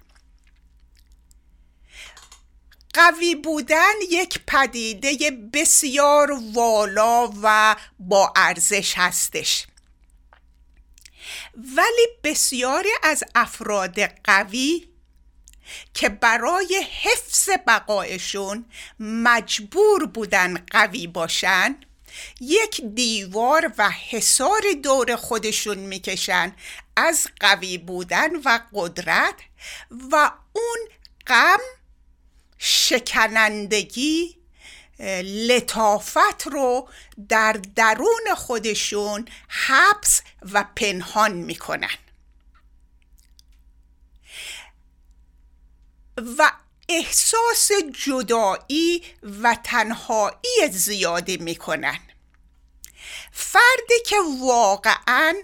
قوی 2.93 3.35
بودن 3.35 3.93
یک 4.09 4.39
پدیده 4.47 5.31
بسیار 5.53 6.39
والا 6.53 7.33
و 7.43 7.75
با 7.99 8.33
ارزش 8.35 8.93
هستش. 8.97 9.67
ولی 11.57 12.07
بسیاری 12.23 12.89
از 13.03 13.23
افراد 13.35 13.99
قوی 14.01 14.87
که 15.93 16.09
برای 16.09 16.85
حفظ 17.01 17.49
بقایشون 17.67 18.65
مجبور 18.99 20.05
بودن 20.05 20.65
قوی 20.71 21.07
باشن 21.07 21.75
یک 22.41 22.81
دیوار 22.81 23.73
و 23.77 23.89
حصار 23.89 24.61
دور 24.83 25.15
خودشون 25.15 25.77
می‌کشن 25.77 26.55
از 26.95 27.27
قوی 27.39 27.77
بودن 27.77 28.35
و 28.35 28.59
قدرت 28.73 29.35
و 30.11 30.31
اون 30.53 30.79
غم 31.27 31.59
شکنندگی 32.57 34.40
لطافت 35.23 36.47
رو 36.51 36.89
در 37.29 37.53
درون 37.75 38.35
خودشون 38.37 39.27
حبس 39.47 40.21
و 40.41 40.65
پنهان 40.75 41.31
می‌کنن. 41.31 41.97
و 46.37 46.51
احساس 46.89 47.71
جدایی 48.05 49.03
و 49.41 49.57
تنهایی 49.63 50.69
زیادی 50.71 51.37
می‌کنن. 51.37 51.99
فردی 53.31 54.03
که 54.05 54.15
واقعا 54.41 55.35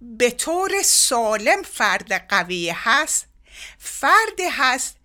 به 0.00 0.30
طور 0.30 0.82
سالم 0.82 1.62
فرد 1.62 2.28
قوی 2.28 2.70
هست 2.70 3.26
فردی 3.78 4.48
هست 4.52 4.96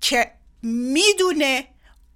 که 0.00 0.32
می‌دونه 0.62 1.68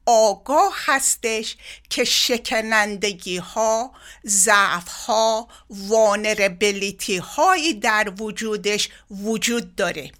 آگاه 0.07 0.75
هستش 0.77 1.57
که 1.91 2.05
شکنندگی 2.05 3.37
ها 3.37 3.93
ضعف 4.27 4.89
ها 4.89 5.49
وانربلیتی 5.71 7.17
هایی 7.17 7.75
در 7.75 8.13
وجودش 8.19 8.89
وجود 9.11 9.77
داره. 9.77 10.13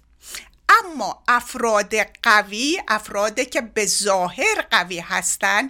اما 0.69 1.23
افراد 1.27 1.95
قوی 2.23 2.81
افرادی 2.87 3.45
که 3.45 3.61
به 3.61 3.85
ظاهر 3.85 4.61
قوی 4.71 4.99
هستن 4.99 5.69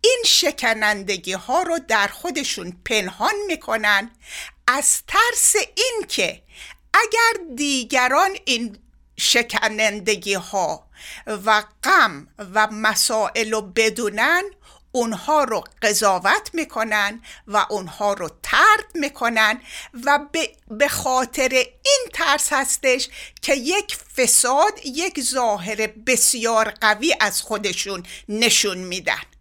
این 0.00 0.22
شکنندگی 0.26 1.32
ها 1.32 1.62
رو 1.62 1.78
در 1.88 2.06
خودشون 2.06 2.76
پنهان 2.84 3.34
می‌کنن 3.46 4.10
از 4.66 5.02
ترس 5.08 5.54
اینکه 5.76 6.42
اگر 6.94 7.54
دیگران 7.56 8.30
این 8.44 8.78
شکنندگی 9.16 10.34
ها 10.34 10.86
و 11.26 11.62
غم 11.84 12.28
و 12.54 12.66
مسائل 12.66 13.50
رو 13.50 13.62
بدونن 13.62 14.42
اونها 14.92 15.44
رو 15.44 15.64
قضاوت 15.82 16.50
می‌کنن 16.52 17.22
و 17.46 17.66
اونها 17.70 18.12
رو 18.12 18.30
ترد 18.42 18.86
می‌کنن 18.94 19.60
و 20.04 20.18
به 20.70 20.88
خاطر 20.88 21.48
این 21.84 22.06
ترس 22.12 22.52
هستش 22.52 23.08
که 23.42 23.54
یک 23.54 23.96
فساد 24.16 24.72
یک 24.84 25.20
ظاهر 25.20 25.86
بسیار 25.86 26.70
قوی 26.70 27.14
از 27.20 27.42
خودشون 27.42 28.02
نشون 28.28 28.78
میدن. 28.78 29.31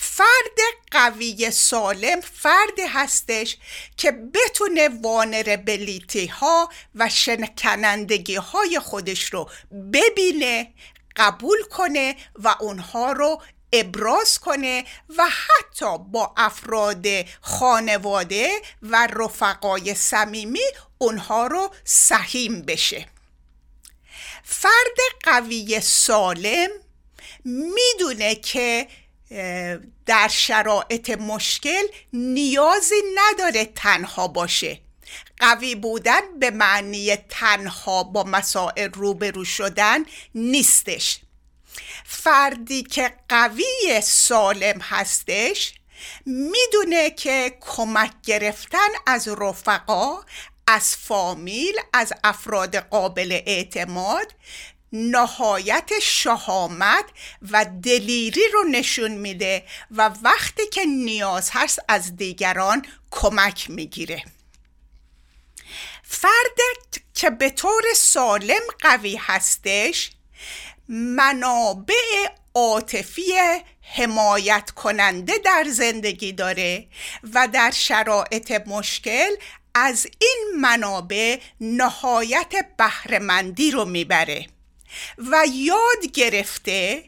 فرد 0.00 0.58
قوی 0.90 1.50
سالم 1.50 2.20
فردی 2.20 2.82
هستش 2.82 3.56
که 3.96 4.12
بتونه 4.12 4.88
وانربلیتی 4.88 6.26
ها 6.26 6.68
و 6.94 7.08
شنکنندگی 7.08 8.34
های 8.34 8.78
خودش 8.78 9.24
رو 9.24 9.50
ببینه 9.92 10.72
قبول 11.16 11.62
کنه 11.62 12.16
و 12.34 12.56
اونها 12.60 13.12
رو 13.12 13.42
ابراز 13.72 14.38
کنه 14.38 14.84
و 15.16 15.28
حتی 15.28 15.98
با 15.98 16.34
افراد 16.36 17.06
خانواده 17.40 18.50
و 18.82 19.06
رفقای 19.06 19.94
صمیمی 19.94 20.64
اونها 20.98 21.46
رو 21.46 21.70
سهیم 21.84 22.62
بشه. 22.62 23.06
فرد 24.44 24.98
قوی 25.22 25.80
سالم 25.80 26.68
می‌دونه 27.44 28.34
که 28.34 28.88
در 30.06 30.28
شرایط 30.28 31.10
مشکل 31.10 31.82
نیازی 32.12 33.02
نداره 33.14 33.64
تنها 33.64 34.28
باشه. 34.28 34.80
قوی 35.38 35.74
بودن 35.74 36.38
به 36.38 36.50
معنی 36.50 37.16
تنها 37.16 38.02
با 38.02 38.24
مسائل 38.24 38.90
روبرو 38.92 39.44
شدن 39.44 40.04
نیستش. 40.34 41.20
فردی 42.04 42.82
که 42.82 43.14
قوی 43.28 44.00
سالم 44.02 44.80
هستش 44.80 45.74
می‌دونه 46.26 47.10
که 47.10 47.56
کمک 47.60 48.12
گرفتن 48.22 48.88
از 49.06 49.28
رفقا 49.28 50.20
از 50.66 50.96
فامیل 50.96 51.74
از 51.92 52.12
افراد 52.24 52.76
قابل 52.76 53.40
اعتماد 53.46 54.34
نهایت 54.92 55.90
شهامت 56.02 57.04
و 57.50 57.66
دلیری 57.82 58.48
رو 58.52 58.64
نشون 58.64 59.10
میده 59.10 59.64
و 59.90 60.10
وقتی 60.22 60.66
که 60.66 60.84
نیاز 60.84 61.50
هست 61.52 61.78
از 61.88 62.16
دیگران 62.16 62.86
کمک 63.10 63.70
می‌گیره. 63.70 64.24
فرد 66.02 66.58
که 67.14 67.30
به 67.30 67.50
طور 67.50 67.82
سالم 67.96 68.62
قوی 68.80 69.16
هستش 69.16 70.10
منابع 70.88 72.28
عاطفی 72.54 73.32
حمایت 73.96 74.70
کننده 74.70 75.38
در 75.44 75.64
زندگی 75.68 76.32
داره 76.32 76.86
و 77.34 77.48
در 77.52 77.70
شرایط 77.70 78.52
مشکل 78.66 79.30
از 79.74 80.06
این 80.18 80.46
منابع 80.60 81.40
نهایت 81.60 82.52
بهرهمندی 82.78 83.70
رو 83.70 83.84
می‌بره. 83.84 84.46
و 85.18 85.44
یاد 85.52 86.06
گرفته 86.14 87.04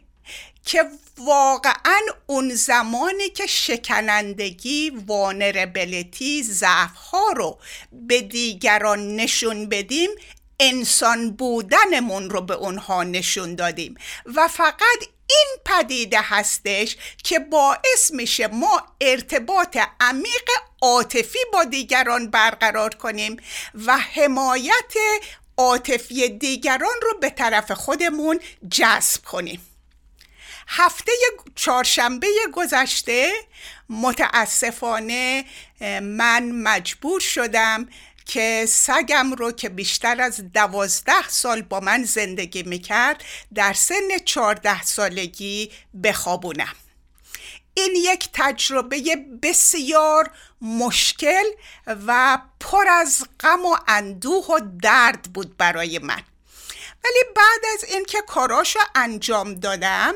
که 0.65 0.85
واقعا 1.19 2.01
اون 2.27 2.55
زمانی 2.55 3.29
که 3.29 3.47
شکنندگی 3.47 4.91
وانربلیتی 5.07 6.43
ضعف 6.43 6.95
ها 6.95 7.33
رو 7.37 7.59
به 7.93 8.21
دیگران 8.21 9.17
نشون 9.17 9.69
بدیم 9.69 10.11
انسان 10.61 11.31
بودنمون 11.31 12.31
رو 12.31 12.41
به 12.41 12.55
اونها 12.55 13.05
نشون 13.05 13.55
دادیم. 13.55 13.95
و 14.37 14.49
فقط 14.49 14.99
این 15.27 15.57
پدیده 15.65 16.21
هستش 16.23 16.97
که 17.25 17.39
باعث 17.39 18.11
میشه 18.11 18.47
ما 18.47 18.83
ارتباط 19.01 19.79
عمیق 20.01 20.51
عاطفی 20.83 21.39
با 21.53 21.65
دیگران 21.65 22.31
برقرار 22.31 22.95
کنیم 22.95 23.37
و 23.87 23.99
حمایت 23.99 24.95
عاطفی 25.61 26.29
دیگران 26.29 26.97
رو 27.03 27.19
به 27.21 27.31
طرف 27.31 27.73
خودمون 27.73 28.41
جذب 28.71 29.25
کنیم. 29.25 29.67
هفته 30.69 31.13
چهارشنبه 31.55 32.27
گذشته 32.53 33.33
متاسفانه 33.89 35.45
من 36.03 36.51
مجبور 36.53 37.21
شدم 37.21 37.89
که 38.27 38.65
سگم 38.69 39.33
رو 39.33 39.53
که 39.53 39.69
بیشتر 39.69 40.21
از 40.21 40.53
دوازده 40.53 41.29
سال 41.29 41.63
با 41.63 41.81
من 41.81 42.05
زندگی 42.05 42.63
می‌کرد 42.63 43.25
در 43.55 43.73
سن 43.73 44.19
چهارده 44.25 44.83
سالگی 44.83 45.71
بخوابونم. 46.05 46.75
این 47.75 47.93
یک 47.97 48.29
تجربه 48.33 49.17
بسیار 49.43 50.31
مشکل 50.61 51.45
و 51.87 52.39
پر 52.61 52.89
از 52.89 53.25
غم 53.41 53.65
و 53.67 53.77
اندوه 53.89 54.47
و 54.47 54.61
درد 54.83 55.23
بود 55.23 55.57
برای 55.57 55.99
من. 55.99 56.23
ولی 57.05 57.35
بعد 57.37 57.61
از 57.75 57.85
اینکه 57.85 58.23
کاراشو 58.27 58.79
انجام 58.95 59.55
دادم 59.55 60.15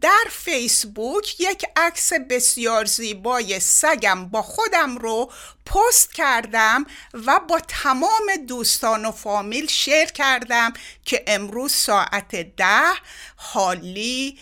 در 0.00 0.24
فیسبوک 0.30 1.40
یک 1.40 1.64
عکس 1.76 2.12
بسیار 2.12 2.84
زیبای 2.84 3.60
سگم 3.60 4.28
با 4.28 4.42
خودم 4.42 4.98
رو 4.98 5.32
پست 5.66 6.12
کردم 6.12 6.86
و 7.26 7.40
با 7.48 7.60
تمام 7.68 8.36
دوستان 8.48 9.04
و 9.04 9.10
فامیل 9.12 9.66
شیر 9.66 10.04
کردم 10.04 10.72
که 11.04 11.24
امروز 11.26 11.72
ساعت 11.72 12.36
ده 12.36 12.92
حالی 13.36 14.38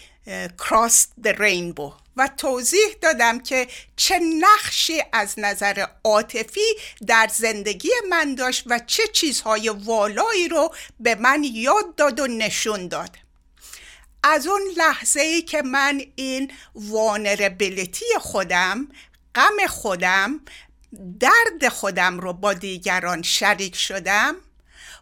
کراس 0.58 1.06
د 1.24 1.28
رینبو 1.28 1.92
و 2.16 2.28
توضیح 2.36 2.96
دادم 3.00 3.40
که 3.40 3.66
چه 3.96 4.18
نقشی 4.18 5.02
از 5.12 5.34
نظر 5.38 5.86
عاطفی 6.04 6.74
در 7.06 7.30
زندگی 7.32 7.90
من 8.10 8.34
داشت 8.34 8.64
و 8.66 8.78
چه 8.78 9.02
چیزهای 9.06 9.68
والایی 9.68 10.48
رو 10.48 10.74
به 11.00 11.14
من 11.14 11.44
یاد 11.44 11.94
داد 11.94 12.20
و 12.20 12.26
نشون 12.26 12.88
داد. 12.88 13.16
از 14.22 14.46
اون 14.46 14.62
لحظه 14.76 15.20
ای 15.20 15.42
که 15.42 15.62
من 15.62 16.02
این 16.16 16.52
وانربلیتی 16.74 18.04
خودم 18.20 18.88
غم 19.34 19.66
خودم 19.68 20.40
درد 21.20 21.68
خودم 21.68 22.20
رو 22.20 22.32
با 22.32 22.52
دیگران 22.52 23.22
شریک 23.22 23.76
شدم 23.76 24.36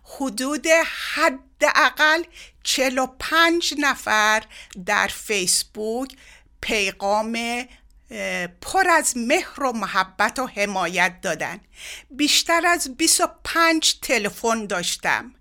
حدود 0.03 0.67
حداقل 1.15 2.23
45 2.63 3.75
نفر 3.79 4.43
در 4.87 5.07
فیسبوک 5.07 6.13
پیغام 6.61 7.39
پر 8.61 8.89
از 8.89 9.17
مهر 9.17 9.63
و 9.63 9.73
محبت 9.73 10.39
و 10.39 10.47
حمایت 10.47 11.21
دادن. 11.23 11.61
بیشتر 12.11 12.67
از 12.67 12.97
25 12.97 13.99
تلفن 14.03 14.67
داشتم. 14.67 15.35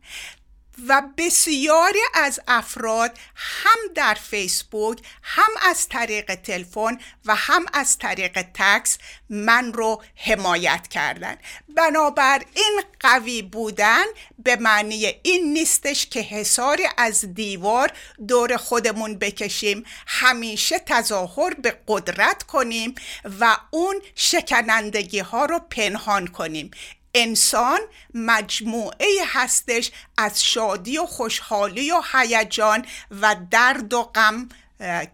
و 0.87 1.01
بسیاری 1.17 1.99
از 2.13 2.39
افراد 2.47 3.17
هم 3.35 3.93
در 3.95 4.13
فیسبوک 4.13 4.99
هم 5.23 5.51
از 5.69 5.87
طریق 5.87 6.35
تلفن 6.35 6.99
و 7.25 7.35
هم 7.35 7.65
از 7.73 7.97
طریق 7.97 8.41
تکس 8.53 8.97
من 9.29 9.73
رو 9.73 10.03
حمایت 10.15 10.87
کردن 10.87 11.37
بنابراین 11.77 12.81
قوی 12.99 13.41
بودن 13.41 14.05
به 14.39 14.55
معنی 14.55 15.05
این 15.23 15.53
نیستش 15.53 16.05
که 16.05 16.19
حساری 16.21 16.83
از 16.97 17.33
دیوار 17.33 17.91
دور 18.27 18.57
خودمون 18.57 19.17
بکشیم. 19.17 19.83
همیشه 20.07 20.79
تظاهر 20.79 21.53
به 21.53 21.77
قدرت 21.87 22.43
کنیم 22.43 22.95
و 23.39 23.57
اون 23.71 24.01
شکنندگی 24.15 25.19
ها 25.19 25.45
رو 25.45 25.59
پنهان 25.59 26.27
کنیم. 26.27 26.71
انسان 27.13 27.79
مجموعه 28.13 29.07
هستش 29.25 29.91
از 30.17 30.43
شادی 30.43 30.97
و 30.97 31.05
خوشحالی 31.05 31.91
و 31.91 32.01
هیجان 32.13 32.85
و 33.21 33.35
درد 33.51 33.93
و 33.93 34.03
غم 34.03 34.49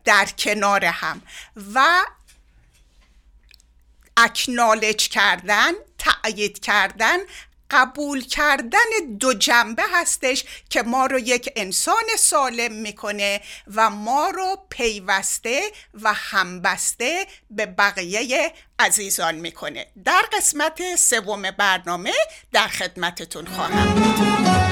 در 0.05 0.25
کنار 0.37 0.85
هم 0.85 1.21
و 1.73 2.05
اکنالج 4.17 5.09
کردن 5.09 5.71
تأیید 5.97 6.59
کردن 6.59 7.17
قبول 7.73 8.21
کردن 8.21 9.17
دو 9.19 9.33
جنبه 9.33 9.83
هستش 9.93 10.43
که 10.69 10.83
ما 10.83 11.05
رو 11.05 11.19
یک 11.19 11.49
انسان 11.55 12.03
سالم 12.17 12.71
می‌کنه 12.73 13.41
و 13.75 13.89
ما 13.89 14.29
رو 14.29 14.57
پیوسته 14.69 15.61
و 16.01 16.13
همبسته 16.13 17.27
به 17.49 17.65
بقیه 17.65 18.53
عزیزان 18.79 19.35
می‌کنه. 19.35 19.87
در 20.05 20.21
قسمت 20.33 20.95
سوم 20.95 21.51
برنامه 21.51 22.13
در 22.51 22.67
خدمتتون 22.67 23.45
خواهم. 23.45 23.93
بود 23.93 24.62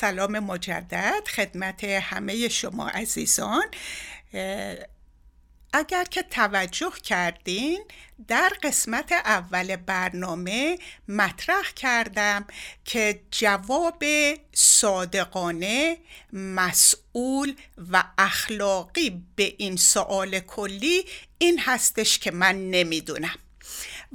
سلام 0.00 0.38
مجدد 0.38 1.28
خدمت 1.28 1.84
همه 1.84 2.48
شما 2.48 2.88
عزیزان. 2.88 3.64
اگر 5.72 6.04
که 6.04 6.22
توجه 6.22 6.90
کردین 7.02 7.84
در 8.28 8.52
قسمت 8.62 9.12
اول 9.12 9.76
برنامه 9.76 10.78
مطرح 11.08 11.72
کردم 11.76 12.46
که 12.84 13.20
جواب 13.30 14.04
صادقانه 14.52 15.96
مسئول 16.32 17.54
و 17.92 18.04
اخلاقی 18.18 19.22
به 19.36 19.54
این 19.58 19.76
سوال 19.76 20.40
کلی 20.40 21.04
این 21.38 21.58
هستش 21.58 22.18
که 22.18 22.30
من 22.30 22.70
نمی‌دونم. 22.70 23.38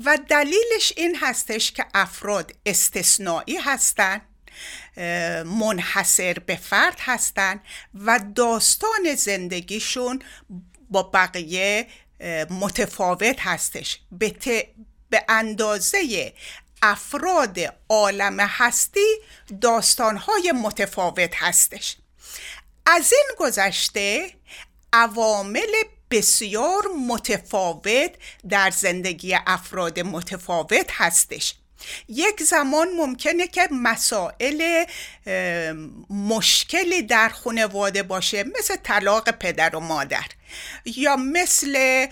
و 0.06 0.18
دلیلش 0.30 0.94
این 0.98 1.18
هستش 1.22 1.72
که 1.72 1.86
افراد 1.94 2.52
استثنایی 2.66 3.58
هستند 3.58 4.22
منحصر 5.46 6.34
به 6.34 6.56
فرد 6.56 6.98
هستند 7.00 7.62
و 7.94 8.20
داستان 8.36 9.16
زندگیشون 9.18 10.22
با 10.90 11.04
بقیه 11.04 11.88
متفاوت 12.50 13.40
هستش. 13.40 14.00
به, 14.12 14.36
به 15.10 15.26
اندازه 15.30 16.34
افراد 16.82 17.60
عالم 17.90 18.40
هستی 18.40 19.20
داستانهای 19.62 20.52
متفاوت 20.52 21.36
هستش. 21.36 21.98
از 22.86 23.14
این 23.14 23.30
گذشته 23.38 24.32
عوامل 24.94 25.72
بسیار 26.12 26.84
متفاوت 27.08 28.12
در 28.50 28.72
زندگی 28.72 29.38
افراد 29.48 30.00
متفاوت 30.00 30.90
هستش. 30.92 31.56
یک 32.08 32.44
زمان 32.44 32.88
ممکنه 32.98 33.48
که 33.48 33.68
مسائل 33.72 34.86
مشکلی 36.10 37.02
در 37.02 37.30
خانواده 37.30 38.04
باشه 38.04 38.44
مثل 38.60 38.76
طلاق 38.76 39.32
پدر 39.32 39.76
و 39.76 39.80
مادر 39.80 40.26
یا 40.86 41.16
مثل 41.16 42.06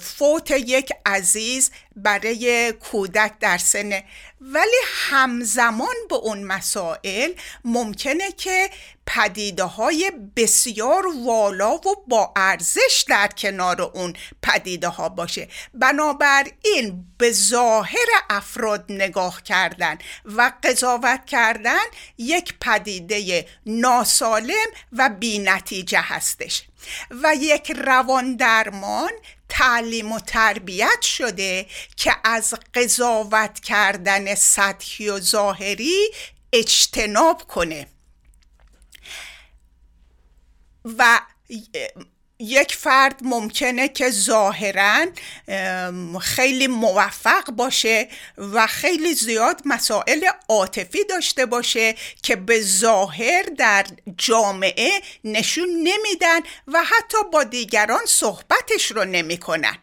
فوت 0.00 0.50
یک 0.50 0.92
عزیز 1.06 1.70
برای 1.96 2.72
کودک 2.72 3.32
در 3.40 3.58
سنه 3.58 4.04
ولی 4.40 4.80
همزمان 4.86 5.94
به 6.08 6.14
اون 6.14 6.44
مسائل 6.44 7.32
ممکنه 7.64 8.32
که 8.32 8.70
پدیده 9.06 9.64
های 9.64 10.12
بسیار 10.36 11.04
والا 11.24 11.74
و 11.74 11.94
با 12.08 12.32
ارزش 12.36 13.04
در 13.08 13.28
کنار 13.28 13.82
اون 13.82 14.16
پدیده 14.42 14.88
ها 14.88 15.08
باشه 15.08 15.48
بنابراین 15.74 17.04
به 17.18 17.32
ظاهر 17.32 18.08
افراد 18.30 18.84
نگاه 18.88 19.42
کردن 19.42 19.98
و 20.24 20.52
قضاوت 20.62 21.26
کردن 21.26 21.84
یک 22.18 22.54
پدیده 22.60 23.46
ناسالم 23.66 24.66
و 24.92 25.08
بی 25.08 25.38
نتیجه 25.38 26.00
هستش 26.00 26.62
و 27.22 27.34
یک 27.34 27.70
روان 27.70 28.36
درمان 28.36 29.10
تعلیم 29.48 30.12
و 30.12 30.20
تربیت 30.20 31.02
شده 31.02 31.66
که 31.96 32.16
از 32.24 32.54
قضاوت 32.74 33.60
کردن 33.60 34.34
سطحی 34.34 35.08
و 35.08 35.20
ظاهری 35.20 36.10
اجتناب 36.52 37.42
کنه. 37.42 37.86
و 40.84 41.20
یک 42.38 42.76
فرد 42.76 43.20
ممکنه 43.22 43.88
که 43.88 44.10
ظاهرا 44.10 45.06
خیلی 46.20 46.66
موفق 46.66 47.50
باشه 47.50 48.08
و 48.38 48.66
خیلی 48.66 49.14
زیاد 49.14 49.62
مسائل 49.64 50.26
عاطفی 50.48 51.04
داشته 51.04 51.46
باشه 51.46 51.94
که 52.22 52.36
به 52.36 52.60
ظاهر 52.60 53.42
در 53.42 53.86
جامعه 54.18 54.90
نشون 55.24 55.68
نمیدن 55.68 56.40
و 56.68 56.84
حتی 56.84 57.18
با 57.32 57.44
دیگران 57.44 58.06
صحبتش 58.06 58.90
رو 58.90 59.04
نمی‌کنن. 59.04 59.78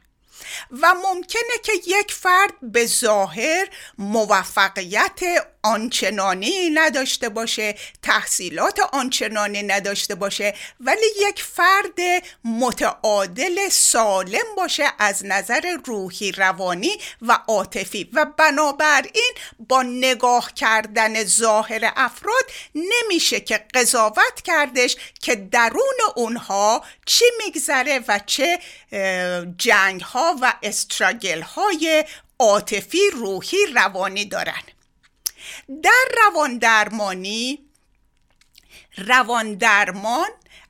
و 0.81 0.93
ممکنه 0.93 1.57
که 1.63 1.71
یک 1.87 2.13
فرد 2.13 2.53
به 2.61 2.85
ظاهر 2.85 3.67
موفقیت 3.97 5.19
آنچنانی 5.63 6.69
نداشته 6.69 7.29
باشه 7.29 7.75
تحصیلات 8.01 8.79
آنچنانی 8.79 9.63
نداشته 9.63 10.15
باشه 10.15 10.53
ولی 10.79 11.05
یک 11.29 11.43
فرد 11.43 12.23
متعادل 12.45 13.69
سالم 13.69 14.55
باشه 14.57 14.83
از 14.99 15.25
نظر 15.25 15.77
روحی 15.85 16.31
روانی 16.31 16.97
و 17.21 17.39
عاطفی. 17.47 18.09
و 18.13 18.25
بنابراین 18.37 19.33
با 19.59 19.83
نگاه 19.83 20.53
کردن 20.53 21.23
ظاهر 21.23 21.93
افراد 21.95 22.43
نمیشه 22.75 23.39
که 23.39 23.65
قضاوت 23.73 24.41
کردش 24.43 24.95
که 25.21 25.35
درون 25.35 25.97
اونها 26.15 26.83
چی 27.05 27.25
میگذره 27.45 27.99
و 28.07 28.19
چه 28.25 28.59
جنگ 29.57 30.01
ها 30.01 30.35
و 30.41 30.53
استراگل 30.63 31.41
های 31.41 32.05
عاطفی 32.39 32.99
روحی 33.13 33.57
روانی 33.75 34.25
دارن. 34.25 34.63
در 35.83 36.05
روان 36.23 36.57
درمانی 36.57 37.59
روان 38.97 39.53
درمان 39.53 40.29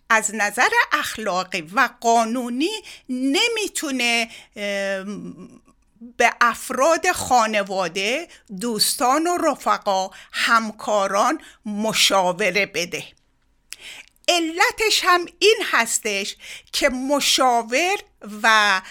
از 0.09 0.35
نظر 0.35 0.69
اخلاقی 0.91 1.61
و 1.61 1.89
قانونی 2.01 2.71
نمی‌تونه 3.09 4.29
به 6.17 6.33
افراد 6.41 7.11
خانواده 7.11 8.27
دوستان 8.61 9.27
و 9.27 9.37
رفقا 9.37 10.09
همکاران 10.31 11.41
مشاوره 11.65 12.65
بده. 12.65 13.03
علتش 14.27 15.01
هم 15.03 15.25
این 15.39 15.57
هستش 15.71 16.35
که 16.73 16.89
مشاور 16.89 17.97
و 18.43 18.81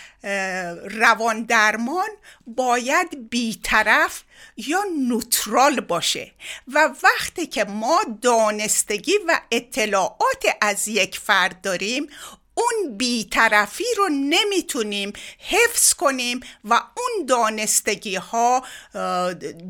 روان 0.85 1.43
درمان 1.43 2.09
باید 2.47 3.31
بیطرف 3.31 4.23
یا 4.57 4.85
نوترال 5.09 5.81
باشه 5.81 6.33
و 6.69 6.91
وقتی 7.03 7.47
که 7.47 7.65
ما 7.65 8.01
دانستگی 8.23 9.13
و 9.27 9.41
اطلاعات 9.51 10.45
از 10.61 10.89
یک 10.89 11.19
فرد 11.19 11.61
داریم 11.61 12.07
اون 12.55 12.97
بیطرفی 12.97 13.85
رو 13.97 14.09
نمی‌تونیم 14.09 15.13
حفظ 15.39 15.95
کنیم 15.95 16.41
و 16.65 16.75
اون 16.75 17.27
دانستگی 17.27 18.17
ها 18.17 18.65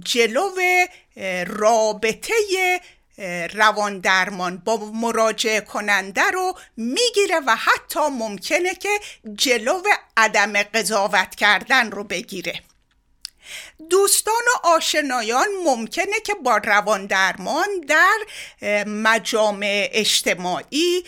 جلو 0.05 0.51
رابطه 1.47 2.35
روان 3.55 3.99
درمان 3.99 4.57
با 4.57 4.77
مراجعه 4.77 5.61
کننده 5.61 6.23
رو 6.23 6.55
می‌گیره 6.77 7.41
و 7.47 7.57
حتی 7.57 8.01
ممکنه 8.01 8.75
که 8.75 9.01
جلو 9.35 9.83
عدم 10.16 10.62
قضاوت 10.62 11.35
کردن 11.35 11.91
رو 11.91 12.05
بگیره. 12.05 12.61
دوستان 13.89 14.35
و 14.35 14.66
آشنایان 14.66 15.47
ممکنه 15.64 16.20
که 16.24 16.35
با 16.35 16.57
روان 16.57 17.07
درمان 17.07 17.68
در 17.89 18.18
مجامع 18.85 19.89
اجتماعی 19.93 21.05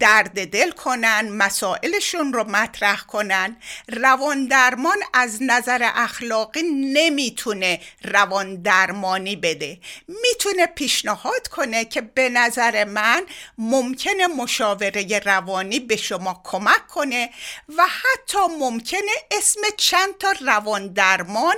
درد 0.00 0.50
دل 0.50 0.70
کنن 0.70 1.28
مسائلشون 1.28 2.32
رو 2.32 2.44
مطرح 2.44 3.00
کنن. 3.00 3.56
روان 3.88 4.46
درمان 4.46 4.98
از 5.14 5.38
نظر 5.40 5.90
اخلاقی 5.94 6.62
نمی‌تونه 6.92 7.80
روان 8.04 8.62
درمانی 8.62 9.36
بده. 9.36 9.78
می‌تونه 10.08 10.66
پیشنهاد 10.66 11.48
کنه 11.48 11.84
که 11.84 12.00
به 12.00 12.28
نظر 12.28 12.84
من 12.84 13.26
ممکنه 13.58 14.26
مشاوره 14.26 15.18
روانی 15.18 15.80
به 15.80 15.96
شما 15.96 16.40
کمک 16.44 16.86
کنه 16.86 17.30
و 17.78 17.86
حتی 17.86 18.38
ممکنه 18.58 19.12
اسم 19.30 19.60
چند 19.76 20.18
تا 20.18 20.32
روان 20.46 20.92
درمان 20.92 21.54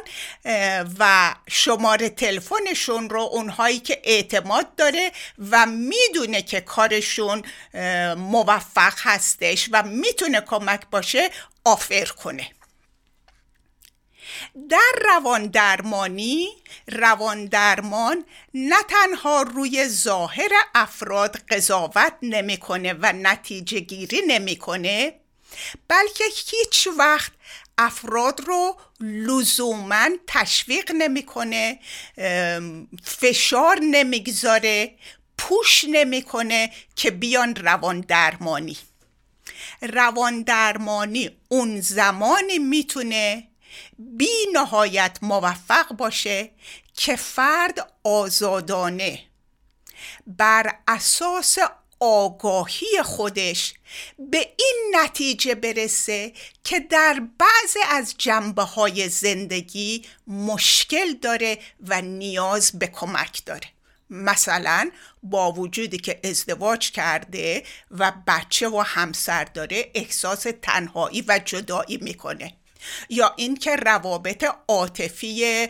و 0.99 1.35
شماره 1.49 2.09
تلفنشون 2.09 3.11
رو 3.11 3.21
اونهایی 3.21 3.81
که 3.81 4.01
اعتماد 4.05 4.75
داره 4.75 5.13
و 5.51 5.67
می‌دونه 5.67 6.43
که 6.43 6.61
کارشون 6.61 7.43
موفق 8.17 8.95
هستش 8.99 9.69
و 9.73 9.83
می‌تونه 9.83 10.41
کمک 10.41 10.81
باشه 10.91 11.31
آفر 11.65 12.05
کنه. 12.05 12.51
در 14.69 14.93
روان 15.05 15.47
درمانی 15.47 16.49
روان 16.89 17.47
درمان 17.47 18.25
نه 18.55 18.83
تنها 18.83 19.43
روی 19.43 19.89
ظاهر 19.89 20.51
افراد 20.75 21.37
قضاوت 21.37 22.13
نمی‌کنه 22.23 22.93
و 22.93 23.13
نتیجه 23.13 23.81
گیری 23.81 24.23
نمی‌کنه 24.27 25.21
بلکه 25.89 26.25
هیچ 26.51 26.89
وقت 26.99 27.33
افراد 27.79 28.41
رو 28.41 28.77
لزوما 29.01 30.09
تشویق 30.27 30.93
نمی‌کنه 30.93 31.79
فشار 33.05 33.79
نمی‌گذاره 33.83 34.95
پوش 35.39 35.85
نمی‌کنه 35.89 36.71
که 36.97 37.11
بیان 37.11 37.55
روان 37.55 38.01
درمانی. 38.01 38.77
روان 39.83 40.43
درمانی 40.43 41.31
اون 41.49 41.81
زمانی 41.81 42.59
می‌تونه 42.59 43.49
بی 43.99 44.31
نهایت 44.53 45.19
موفق 45.23 45.89
باشه 45.89 46.51
که 46.97 47.17
فرد 47.17 47.93
آزادانه. 48.05 49.21
بر 50.27 50.79
اساس 50.89 51.59
آگاهی 52.05 53.03
خودش 53.05 53.75
به 54.19 54.39
این 54.39 54.93
نتیجه 54.95 55.55
برسه 55.55 56.33
که 56.65 56.81
در 56.81 57.23
بعض 57.39 57.77
از 57.91 58.15
جنبه 58.19 58.63
های 58.63 59.09
زندگی 59.09 60.05
مشکل 60.27 61.13
داره 61.13 61.59
و 61.89 62.01
نیاز 62.01 62.79
به 62.79 62.87
کمک 62.87 63.45
داره. 63.47 63.69
مثلا 64.11 64.91
با 65.23 65.53
وجودی 65.53 65.99
که 65.99 66.21
ازدواج 66.25 66.91
کرده 66.91 67.63
و 67.91 68.13
بچه 68.27 68.69
و 68.69 68.81
همسر 68.87 69.45
داره 69.45 69.91
احساس 69.95 70.47
تنهایی 70.63 71.25
و 71.29 71.41
جدایی 71.45 71.97
می‌کنه. 71.97 72.53
یا 73.09 73.35
اینکه 73.37 73.77
روابط 73.77 74.45
عاطفی 74.69 75.69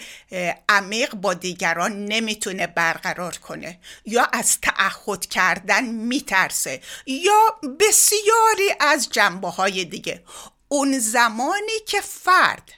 عمیق 0.68 1.14
با 1.14 1.34
دیگران 1.34 2.04
نمی‌تونه 2.04 2.66
برقرار 2.66 3.36
کنه 3.36 3.80
یا 4.06 4.24
از 4.32 4.60
تعهد 4.60 5.26
کردن 5.26 5.84
میترسه 5.84 6.80
یا 7.06 7.60
بسیاری 7.80 8.74
از 8.80 9.08
جنبه 9.08 9.48
های 9.48 9.84
دیگه. 9.84 10.22
اون 10.68 10.98
زمانی 10.98 11.80
که 11.86 12.00
فرد 12.00 12.72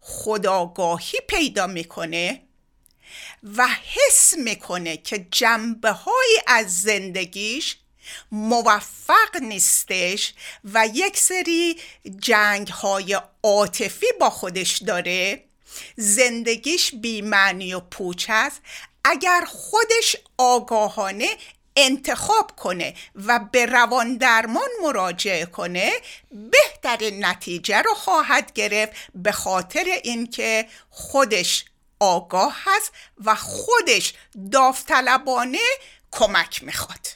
خداگاهی 0.00 1.18
پیدا 1.28 1.66
می‌کنه 1.66 2.42
و 3.56 3.68
حس 3.68 4.34
می‌کنه 4.38 4.96
که 4.96 5.26
جنبه 5.30 5.90
های 5.90 6.40
از 6.46 6.80
زندگیش 6.80 7.76
موفق 8.32 9.36
نیستش 9.42 10.34
و 10.64 10.88
یک 10.94 11.16
سری 11.16 11.80
جنگ 12.18 12.68
های 12.68 13.20
عاطفی 13.42 14.06
با 14.20 14.30
خودش 14.30 14.78
داره. 14.78 15.44
زندگیش 15.96 16.94
بیمعنی 16.94 17.74
و 17.74 17.80
پوچ 17.80 18.26
است. 18.28 18.60
اگر 19.04 19.44
خودش 19.44 20.16
آگاهانه 20.38 21.28
انتخاب 21.76 22.56
کنه 22.56 22.94
و 23.14 23.40
به 23.52 23.66
روان 23.66 24.16
درمان 24.16 24.68
مراجعه 24.82 25.46
کنه 25.46 25.92
بهترین 26.30 27.24
نتیجه 27.24 27.82
رو 27.82 27.94
خواهد 27.94 28.52
گرفت 28.52 28.92
به 29.14 29.32
خاطر 29.32 29.84
اینکه 30.04 30.68
خودش 30.90 31.64
آگاه 32.00 32.56
هست 32.64 32.92
و 33.24 33.34
خودش 33.34 34.14
داوطلبانه 34.52 35.58
کمک 36.12 36.62
می‌خواد. 36.64 37.08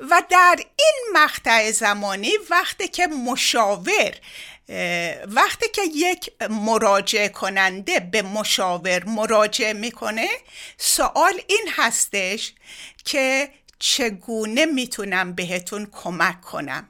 و 0.00 0.22
در 0.30 0.56
این 0.58 1.04
مقطع 1.12 1.70
زمانی 1.70 2.30
وقتی 2.50 2.88
که 2.88 3.06
مشاور 3.06 4.14
وقتی 5.26 5.68
که 5.72 5.82
یک 5.94 6.30
مراجعه 6.50 7.28
کننده 7.28 8.00
به 8.00 8.22
مشاور 8.22 9.04
مراجعه 9.04 9.72
می‌کنه 9.72 10.28
سوال 10.78 11.40
این 11.48 11.68
هستش 11.76 12.52
که 13.04 13.50
چگونه 13.78 14.66
می‌تونم 14.66 15.32
بهتون 15.32 15.88
کمک 15.92 16.40
کنم؟ 16.40 16.88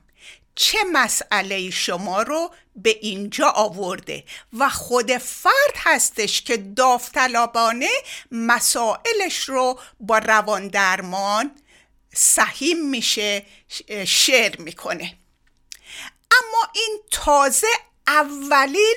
چه 0.54 0.78
مسئله 0.92 1.70
شما 1.70 2.22
رو 2.22 2.50
به 2.76 2.98
اینجا 3.00 3.48
آورده؟ 3.48 4.24
و 4.58 4.68
خود 4.68 5.18
فرد 5.18 5.74
هستش 5.76 6.42
که 6.42 6.56
داوطلبانه 6.56 7.88
مسائلش 8.30 9.40
رو 9.46 9.78
با 10.00 10.18
روان 10.18 10.68
درمان 10.68 11.50
سهیم 12.18 12.90
میشه 12.90 13.46
شعر 14.06 14.60
می‌کنه. 14.60 15.14
اما 16.30 16.72
این 16.74 16.98
تازه 17.10 17.66
اولین 18.06 18.96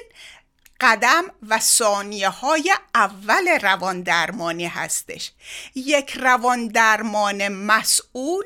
قدم 0.81 1.23
و 1.47 1.59
ثانیه 1.59 2.29
های 2.29 2.75
اول 2.95 3.47
روان 3.61 4.01
درمانی 4.01 4.65
هستش. 4.65 5.31
یک 5.75 6.11
روان 6.11 6.67
درمان 6.67 7.47
مسئول 7.47 8.45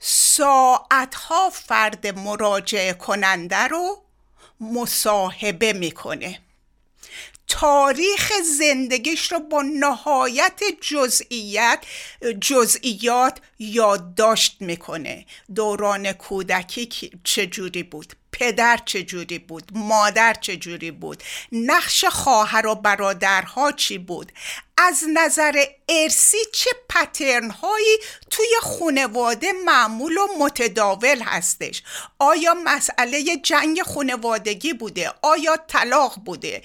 ساعتها 0.00 1.50
فرد 1.50 2.06
مراجعه 2.06 2.92
کننده 2.92 3.56
رو 3.56 4.02
مصاحبه 4.60 5.72
می‌کنه. 5.72 6.40
تاریخ 7.48 8.32
زندگیش 8.58 9.32
رو 9.32 9.40
با 9.40 9.62
نهایت 9.62 10.60
جزئیت 10.80 11.84
جزئیات 12.40 13.38
یادداشت 13.58 14.56
می‌کنه. 14.60 15.26
دوران 15.54 16.12
کودکی 16.12 17.10
چجوری 17.24 17.82
بود؟ 17.82 18.12
پدر 18.32 18.80
چجوری 18.84 19.38
بود؟ 19.38 19.70
مادر 19.74 20.34
چجوری 20.34 20.90
بود؟ 20.90 21.22
نقش 21.52 22.04
خواهر 22.04 22.66
و 22.66 22.74
برادرها 22.74 23.72
چی 23.72 23.98
بود؟ 23.98 24.32
از 24.80 25.04
نظر 25.14 25.64
ارسی 25.88 26.36
چه 26.52 26.70
پترن 26.88 27.50
هایی 27.50 27.98
توی 28.30 28.46
خونواده 28.62 29.52
معمول 29.64 30.16
و 30.16 30.26
متداول 30.38 31.22
هستش؟ 31.22 31.82
آیا 32.18 32.54
مسئله 32.64 33.36
جنگ 33.36 33.82
خونوادگی 33.82 34.72
بوده؟ 34.72 35.12
آیا 35.22 35.56
طلاق 35.56 36.14
بوده؟ 36.24 36.62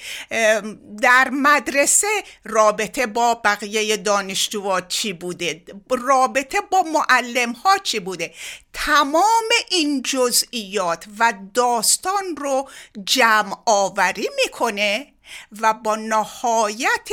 در 1.02 1.30
مدرسه 1.30 2.24
رابطه 2.44 3.06
با 3.06 3.36
بقیه 3.36 3.98
دانشجوها 3.98 4.82
چی 4.82 5.14
بوده؟ 5.14 5.64
رابطه 5.90 6.62
با 6.62 6.82
معلم 6.82 7.52
ها 7.52 7.78
چی 7.78 8.00
بوده؟ 8.00 8.34
تمام 8.74 9.50
این 9.72 10.02
جزئیات 10.02 11.06
و 11.20 11.34
داستان 11.54 12.36
رو 12.38 12.70
جمع 13.06 13.56
آوری 13.66 14.30
می‌کنه 14.44 15.14
و 15.62 15.74
با 15.74 15.96
نهایت 15.96 17.10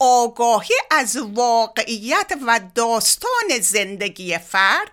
آگاهی 0.00 0.74
از 0.90 1.16
واقعیت 1.16 2.32
و 2.46 2.60
داستان 2.74 3.60
زندگی 3.60 4.38
فرد 4.38 4.90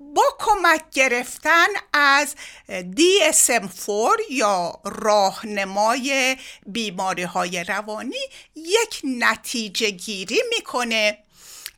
با 0.00 0.24
کمک 0.38 0.82
گرفتن 0.92 1.66
از 1.92 2.34
DSM-4 2.68 4.30
یا 4.30 4.80
راهنمای 4.84 6.36
بیماری 6.66 7.22
های 7.22 7.64
روانی 7.64 8.28
یک 8.56 9.00
نتیجه 9.04 9.90
گیری 9.90 10.42
می‌کنه 10.56 11.18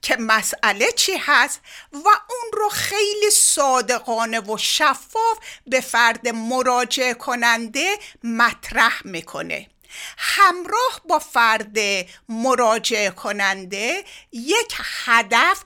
که 0.02 0.16
مسئله 0.16 0.92
چی 0.92 1.12
هست 1.16 1.60
و 1.92 2.08
اون 2.08 2.50
رو 2.52 2.68
خیلی 2.68 3.30
صادقانه 3.32 4.40
و 4.40 4.58
شفاف 4.58 5.38
به 5.66 5.80
فرد 5.80 6.28
مراجعه 6.28 7.14
کننده 7.14 7.96
مطرح 8.24 9.00
می‌کنه. 9.04 9.66
همراه 10.18 11.00
با 11.08 11.18
فرد 11.18 11.76
مراجعه 12.28 13.10
کننده 13.10 14.04
یک 14.32 14.74
هدف 15.04 15.62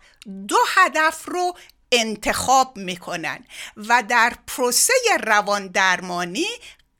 دو 0.49 0.57
هدف 0.77 1.25
رو 1.29 1.57
انتخاب 1.93 2.77
می‌کنن 2.77 3.45
و 3.77 4.03
در 4.09 4.33
پروسه 4.47 4.93
روان 5.23 5.67
درمانی 5.67 6.47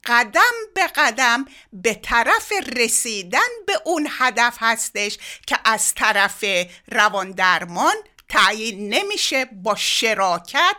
قدم 0.07 0.53
به 0.75 0.87
قدم 0.87 1.45
به 1.73 1.95
طرف 1.95 2.53
رسیدن 2.77 3.49
به 3.67 3.81
اون 3.85 4.09
هدف 4.11 4.57
هستش 4.61 5.19
که 5.47 5.59
از 5.65 5.95
طرف 5.95 6.45
روان 6.93 7.31
درمان 7.31 7.95
تعیین 8.35 8.95
نمیشه 8.95 9.45
با 9.45 9.75
شراکت 9.75 10.77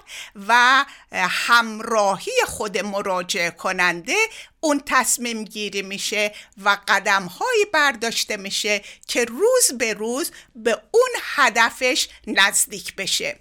و 0.47 0.85
همراهی 1.11 2.31
خود 2.45 2.77
مراجعه 2.77 3.51
کننده. 3.51 4.15
اون 4.59 4.81
تصمیم 4.85 5.43
گیری 5.43 5.81
میشه 5.81 6.33
و 6.63 6.77
قدم 6.87 7.23
هایی 7.23 7.65
برداشته 7.73 8.37
میشه 8.37 8.81
که 9.07 9.25
روز 9.25 9.77
به 9.77 9.93
روز 9.93 10.31
به 10.55 10.81
اون 10.91 11.09
هدفش 11.35 12.07
نزدیک 12.27 12.95
بشه. 12.95 13.39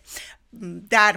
در 0.90 1.16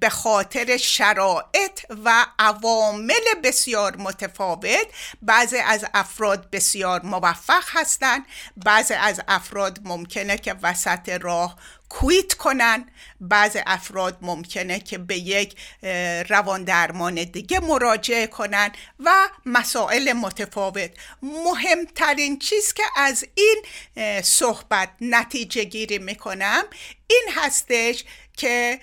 به 0.00 0.08
خاطر 0.08 0.76
شرایط 0.76 1.80
و 2.04 2.26
عوامل 2.38 3.34
بسیار 3.44 3.96
متفاوت. 3.96 4.86
بعضی 5.22 5.58
از 5.58 5.84
افراد 5.94 6.50
بسیار 6.50 7.02
موفق 7.02 7.64
هستند 7.68 8.26
بعضی 8.56 8.94
از 8.94 9.20
افراد 9.28 9.80
ممکنه 9.84 10.38
که 10.38 10.54
وسط 10.62 11.08
راه 11.08 11.56
کویت 11.94 12.34
کنن. 12.34 12.90
بعض 13.20 13.56
افراد 13.66 14.18
ممکنه 14.22 14.80
که 14.80 14.98
به 14.98 15.18
یک 15.18 15.56
روان 16.28 16.64
درمان 16.64 17.14
دیگه 17.24 17.60
مراجعه 17.60 18.26
کنن 18.26 18.72
و 19.00 19.28
مسائل 19.46 20.12
متفاوت. 20.12 20.90
مهمترین 21.22 22.38
چیز 22.38 22.72
که 22.72 22.82
از 22.96 23.24
این 23.34 23.62
صحبت 24.22 24.88
نتیجه 25.00 25.64
گیری 25.64 25.98
می‌کنم 25.98 26.64
این 27.06 27.24
هستش 27.36 28.04
که 28.36 28.80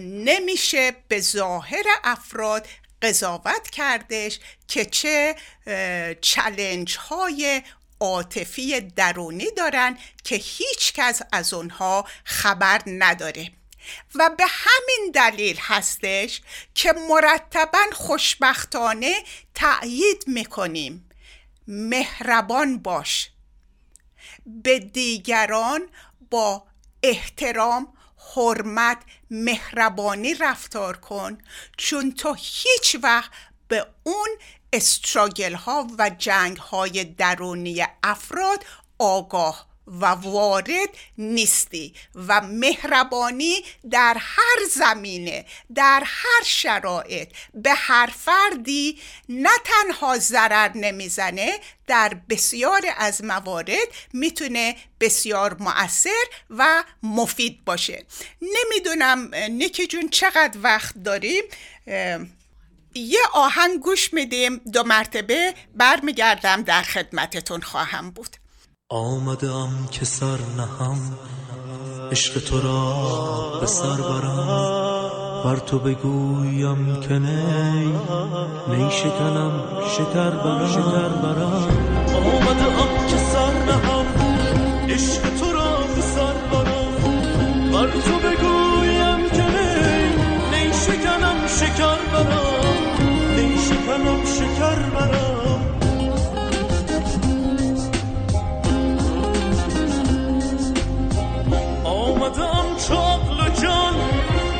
نمیشه 0.00 0.92
به 1.08 1.20
ظاهر 1.20 1.84
افراد 2.04 2.66
قضاوت 3.02 3.70
کردش 3.70 4.38
که 4.68 4.84
چه 4.84 5.36
چلنج 6.20 6.96
های 6.96 7.62
عاطفی 8.02 8.80
درونی 8.80 9.50
دارن 9.56 9.98
که 10.24 10.36
هیچ 10.36 10.92
کس 10.92 11.20
از 11.32 11.54
اونها 11.54 12.08
خبر 12.24 12.82
نداره. 12.86 13.52
و 14.14 14.30
به 14.38 14.44
همین 14.48 15.10
دلیل 15.14 15.58
هستش 15.60 16.40
که 16.74 16.92
مرتبا 16.92 17.84
خوشبختانه 17.92 19.14
تأیید 19.54 20.24
می‌کنیم. 20.26 21.10
مهربان 21.68 22.78
باش. 22.78 23.30
به 24.46 24.78
دیگران 24.78 25.88
با 26.30 26.64
احترام 27.02 27.92
حرمت 28.36 28.98
مهربانی 29.30 30.34
رفتار 30.34 30.96
کن. 30.96 31.38
چون 31.76 32.12
تو 32.12 32.34
هیچ 32.38 32.96
وقت 33.02 33.30
به 33.72 33.86
اون 34.02 34.28
استراگل 34.72 35.54
ها 35.54 35.86
و 35.98 36.10
جنگ 36.18 36.56
های 36.56 37.04
درونی 37.04 37.86
افراد 38.02 38.64
آگاه 38.98 39.66
و 39.86 40.06
وارد 40.06 40.88
نیستی 41.18 41.94
و 42.14 42.40
مهربانی 42.40 43.64
در 43.90 44.16
هر 44.18 44.66
زمینه 44.70 45.44
در 45.74 46.02
هر 46.06 46.42
شرایط 46.44 47.28
به 47.54 47.70
هر 47.74 48.12
فردی 48.18 48.98
نه 49.28 49.50
تنها 49.64 50.18
ضرر 50.18 50.70
نمی‌زنه 50.74 51.60
در 51.86 52.16
بسیار 52.28 52.82
از 52.96 53.24
موارد 53.24 53.88
می‌تونه 54.12 54.76
بسیار 55.00 55.56
مؤثر 55.60 56.24
و 56.50 56.84
مفید 57.02 57.64
باشه. 57.64 58.04
نمی‌دونم 58.42 59.34
نیکی 59.34 59.86
جون 59.86 60.08
چقدر 60.08 60.58
وقت 60.62 60.94
داریم 61.04 61.42
یه 62.94 63.20
آهنگ 63.34 63.80
گوش 63.80 64.14
میدیم 64.14 64.58
دو 64.72 64.82
مرتبه 64.82 65.54
برمیگردم 65.76 66.62
در 66.62 66.82
خدمتتون 66.82 67.60
خواهم 67.60 68.10
بود. 68.10 68.36
آمدم 68.88 69.88
که 69.92 70.04
سر 70.04 70.38
نهم 70.56 71.18
عشق 72.10 72.44
تو 72.44 72.60
را 72.60 73.58
به 73.60 73.66
سر 73.66 73.96
برم. 73.96 75.42
بر 75.44 75.56
تو 75.56 75.78
بگویم 75.78 77.00
که 77.00 77.18
نی 77.18 77.86
نی 78.68 78.90
شکنم 78.90 79.82
شکر 79.88 80.30
برم. 80.30 80.68
شکر 80.72 81.08
برم. 81.08 81.68
آمدم 82.14 83.06
که 83.06 83.16
سر 83.16 83.52
نهم 83.64 84.06
عشق 84.88 85.34
تو 85.40 85.51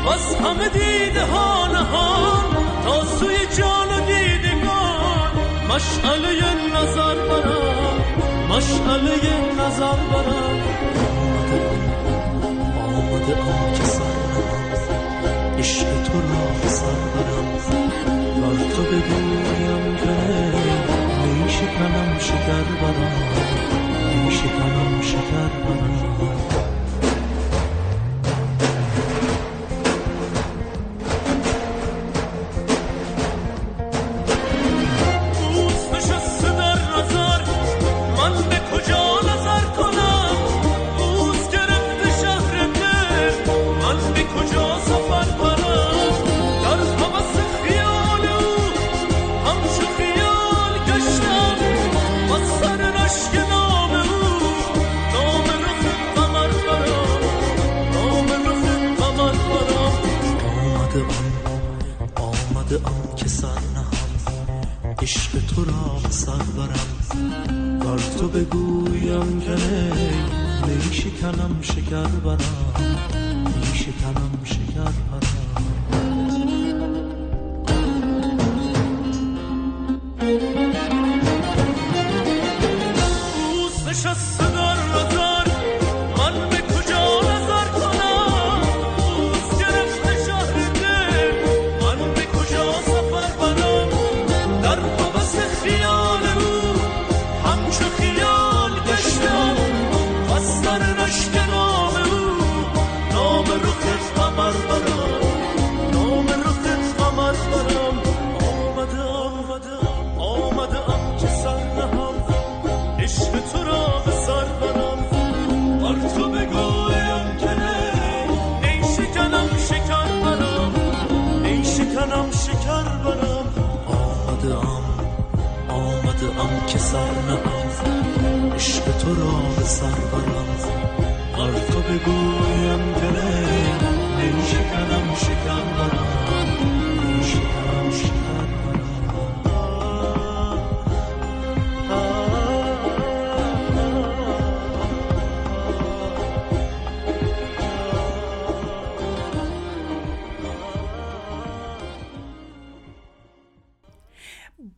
از 0.09 0.34
همه 0.34 0.68
دیده 0.68 1.24
ها 1.24 1.66
نهان 1.66 2.44
تا 2.84 3.05
سوی 3.05 3.36
جان 3.59 3.88
و 3.88 4.00
دیدگان. 4.07 5.32
مشعله 5.68 6.30
نظر 6.74 7.14
برم 7.14 7.98
مشعله 8.50 9.14
نظر 9.59 10.00
برم. 10.12 10.59
آمده 12.84 13.34
آم 13.34 13.72
که 13.74 13.84
سر 13.84 14.03
عشق 15.59 16.03
تو 16.03 16.20
را 16.20 16.68
سر 16.68 17.03
برم. 17.14 17.53
بر 18.40 18.76
تو 18.76 18.82
بگویم 18.82 19.96
که 19.96 20.16
نیشه 21.44 21.66
کنم 21.66 22.18
شکر 22.18 22.62
برم 22.82 23.32
کنم 24.59 25.00
شکر 25.03 25.48
برم. 25.64 25.82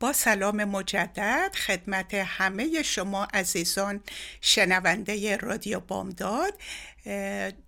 با 0.01 0.13
سلام 0.13 0.65
مجدد 0.65 1.55
خدمت 1.55 2.15
همه 2.15 2.83
شما 2.83 3.25
عزیزان 3.25 4.01
شنونده 4.41 5.37
رادیو 5.37 5.81
بامداد 5.81 6.55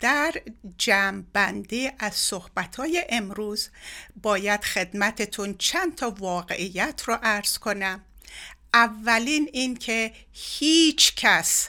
در 0.01 0.33
جمع 0.79 1.23
بندی 1.33 1.91
از 1.99 2.15
صحبتهای 2.15 3.05
امروز 3.09 3.69
باید 4.23 4.65
خدمتتون 4.65 5.55
چند 5.59 5.95
تا 5.95 6.11
واقعیت 6.11 7.03
رو 7.07 7.19
عرض 7.23 7.59
کنم. 7.59 8.05
اولین 8.75 9.51
این 9.53 9.77
که 9.77 10.13
هیچ 10.33 11.15
کس 11.15 11.69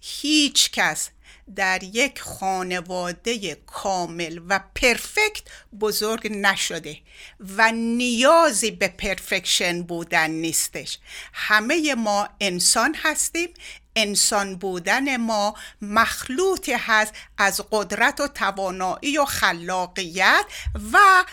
هیچ 0.00 0.70
کس 0.70 1.10
در 1.56 1.82
یک 1.82 2.20
خانواده 2.20 3.54
کامل 3.54 4.40
و 4.48 4.60
پرفکت 4.74 5.42
بزرگ 5.80 6.32
نشده 6.32 6.98
و 7.40 7.72
نیازی 7.72 8.70
به 8.70 8.88
پرفکشن 8.88 9.82
بودن 9.82 10.30
نیستش. 10.30 10.98
همه 11.32 11.94
ما 11.94 12.28
انسان 12.40 12.94
هستیم. 12.94 13.48
انسان 13.96 14.56
بودن 14.56 15.16
ما 15.16 15.54
مخلوطی 15.82 16.72
هست 16.72 17.12
از 17.38 17.60
قدرت 17.70 18.20
و 18.20 18.28
توانایی 18.28 19.18
و 19.18 19.24
خلاقیت 19.24 20.44
و 20.92 21.24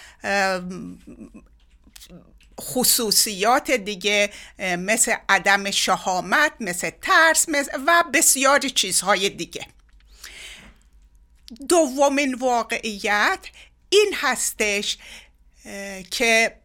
خصوصیات 2.61 3.71
دیگه 3.71 4.29
مثل 4.59 5.13
عدم 5.29 5.71
شهامت 5.71 6.51
مثل 6.59 6.89
ترس 7.01 7.49
مثل 7.49 7.71
و 7.87 8.03
بسیاری 8.13 8.69
چیزهای 8.69 9.29
دیگه. 9.29 9.76
دومین 11.69 12.33
واقعیت 12.33 13.39
این 13.89 14.13
هستش 14.15 14.97
که 16.11 16.57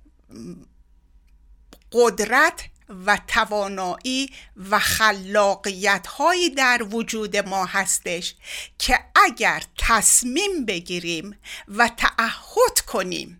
قدرت 1.92 2.64
و 3.06 3.18
توانایی 3.28 4.30
و 4.70 4.78
خلاقیت 4.78 6.06
هایی 6.06 6.50
در 6.50 6.82
وجود 6.90 7.36
ما 7.36 7.64
هستش 7.64 8.34
که 8.78 8.98
اگر 9.14 9.62
تصمیم 9.78 10.64
بگیریم 10.66 11.38
و 11.68 11.88
تعهد 11.88 12.80
کنیم 12.86 13.38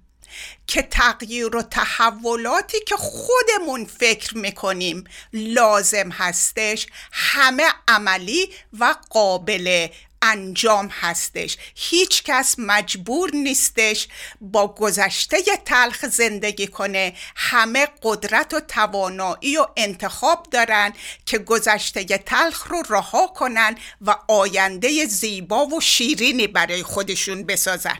که 0.67 0.83
تغییر 0.83 1.57
و 1.57 1.63
تحولاتی 1.63 2.81
که 2.87 2.97
خودمون 2.97 3.85
فکر 3.85 4.37
می‌کنیم 4.37 5.05
لازم 5.33 6.11
هستش 6.11 6.87
همه 7.13 7.65
عملی 7.89 8.51
و 8.79 8.95
قابل 9.11 9.89
انجام 10.23 10.89
هستش. 10.93 11.57
هیچ 11.75 12.23
کس 12.23 12.55
مجبور 12.59 13.31
نیستش 13.35 14.09
با 14.41 14.75
گذشته 14.75 15.37
تلخ 15.65 16.07
زندگی 16.07 16.67
کنه. 16.67 17.13
همه 17.37 17.89
قدرت 18.03 18.55
و 18.55 18.61
توانایی 18.61 19.57
و 19.57 19.67
انتخاب 19.77 20.47
دارن 20.51 20.93
که 21.27 21.39
گذشته 21.39 22.05
تلخ 22.05 22.67
رو 22.67 22.83
رها 22.89 23.27
کنن 23.27 23.79
و 24.01 24.17
آینده 24.29 25.07
زیبا 25.07 25.67
و 25.67 25.81
شیرینی 25.81 26.47
برای 26.47 26.83
خودشون 26.83 27.45
بسازن. 27.47 27.99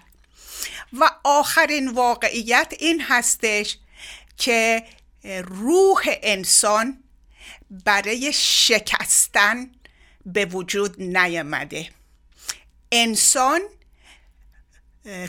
و 0.93 1.11
آخرین 1.25 1.89
واقعیت 1.89 2.73
این 2.79 3.01
هستش 3.01 3.79
که 4.37 4.83
روح 5.45 6.03
انسان 6.07 7.03
برای 7.71 8.33
شکستن 8.33 9.71
به 10.27 10.45
وجود 10.45 11.03
نیامده. 11.03 11.89
انسان 12.93 13.61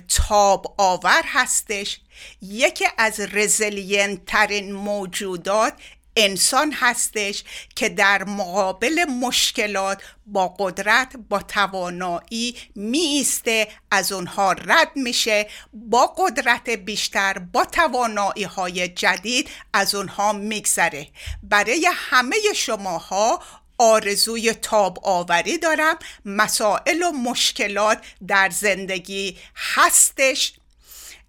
تاب 0.07 0.75
آور 0.77 1.23
هستش. 1.25 1.99
یکی 2.41 2.85
از 2.97 3.19
رزلینت 3.19 4.25
ترین 4.25 4.71
موجودات 4.71 5.73
انسان 6.15 6.71
هستش 6.71 7.43
که 7.75 7.89
در 7.89 8.23
مقابل 8.23 9.05
مشکلات 9.05 10.01
با 10.25 10.47
قدرت 10.47 11.17
با 11.29 11.39
توانایی 11.39 12.55
میسته 12.75 13.67
از 13.91 14.11
اونها 14.11 14.51
رد 14.51 14.91
میشه. 14.95 15.47
با 15.73 16.07
قدرت 16.17 16.69
بیشتر 16.69 17.39
با 17.39 17.65
توانایی 17.65 18.43
های 18.43 18.87
جدید 18.87 19.49
از 19.73 19.95
اونها 19.95 20.33
میگذره. 20.33 21.07
برای 21.43 21.89
همه 21.93 22.35
شماها 22.55 23.43
آرزوی 23.77 24.53
تاب 24.53 24.99
آوری 25.03 25.57
دارم. 25.57 25.95
مسائل 26.25 27.03
و 27.03 27.11
مشکلات 27.11 28.01
در 28.27 28.49
زندگی 28.49 29.37
هستش. 29.55 30.53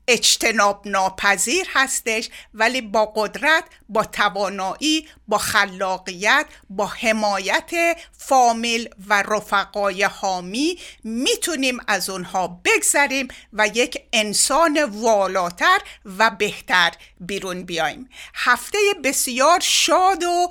اجتناب 0.08 0.88
ناپذیر 0.88 1.66
هستش 1.74 2.28
ولی 2.54 2.80
با 2.80 3.06
قدرت 3.06 3.64
با 3.88 4.04
توانایی 4.04 5.08
با 5.28 5.38
خلاقیت 5.38 6.46
با 6.70 6.86
حمایت 6.86 7.70
فامیل 8.18 8.88
و 9.08 9.22
رفقای 9.22 10.02
حامی 10.02 10.78
می‌تونیم 11.04 11.78
از 11.86 12.10
اونها 12.10 12.60
بگذریم 12.64 13.28
و 13.52 13.66
یک 13.74 13.98
انسان 14.12 14.84
والاتر 14.84 15.78
و 16.18 16.30
بهتر 16.30 16.92
بیرون 17.20 17.62
بیایم. 17.62 18.08
هفته 18.34 18.78
بسیار 19.04 19.60
شاد 19.60 20.22
و 20.22 20.48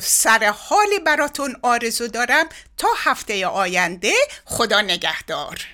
سر 0.00 0.54
حالی 0.56 0.98
براتون 1.06 1.56
آرزو 1.62 2.06
دارم 2.06 2.48
تا 2.76 2.88
هفته 2.96 3.46
آینده. 3.46 4.12
خدا 4.44 4.80
نگهدار. 4.80 5.66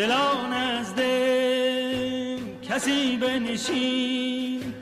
دلان 0.00 0.52
از 0.52 0.94
دل 0.94 2.38
کسی 2.68 3.16
بنشین 3.16 4.74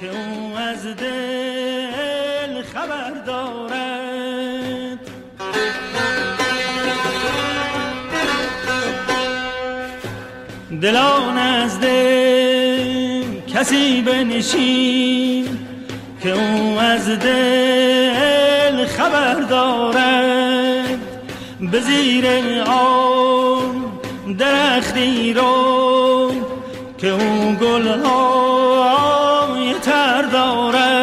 که 0.00 0.06
او 0.10 0.56
از 0.56 0.86
دل 0.86 2.62
خبر 2.62 3.10
دارد. 3.26 4.98
دلان 10.82 11.38
از 11.38 11.80
دل 11.80 13.40
کسی 13.54 14.02
بنشین 14.02 15.58
که 16.22 16.30
او 16.32 16.78
از 16.78 17.08
دل 17.08 18.86
خبر 18.86 19.34
دارد. 19.34 20.98
به 21.60 21.80
زیر 21.80 22.26
آن 22.66 23.01
درختی 24.32 25.32
رو 25.32 26.32
که 26.98 27.10
اون 27.10 27.54
گل 27.54 27.88
های 27.88 29.74
تر 29.74 30.22
دارد. 30.22 31.02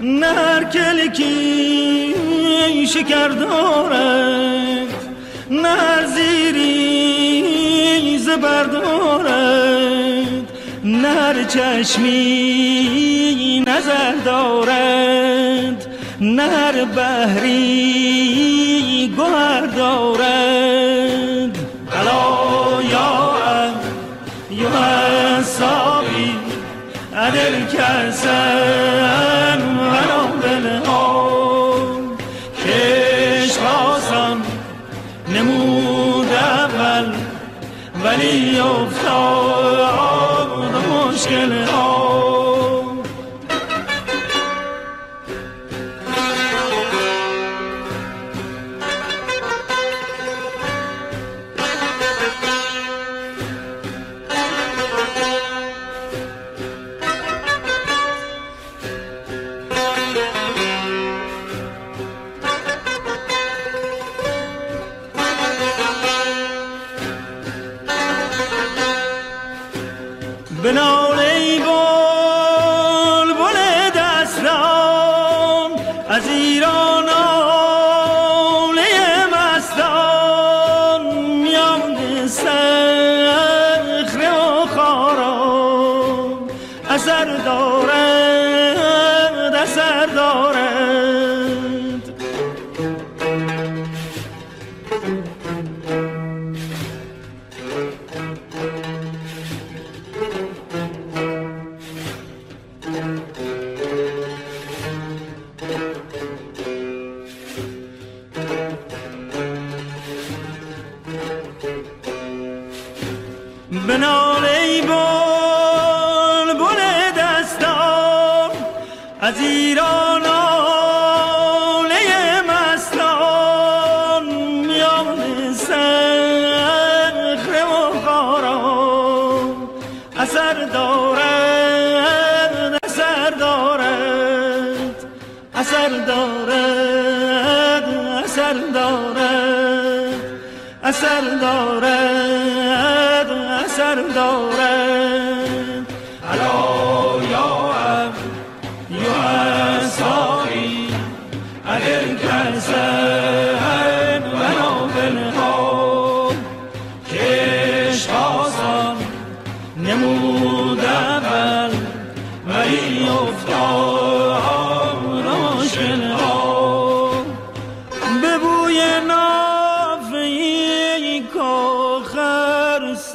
نه 0.00 0.26
هر 0.26 0.64
کلکی 0.64 2.14
شکر 2.88 3.28
دارد 3.28 4.88
نه 5.50 5.68
هر 5.68 6.06
زیری 6.06 7.38
زبر 8.18 8.64
نر 11.28 11.44
چشمی 11.44 12.14
نظر 13.66 14.14
دارد 14.24 15.86
نر 16.20 16.84
بحری 16.84 18.28
گوهر 19.16 19.66
دارد. 19.66 21.58
بلا 21.90 22.82
یا 22.82 23.34
یا 24.50 25.42
ساقی 25.42 26.34
عدل 27.16 27.66
کسن 27.66 29.27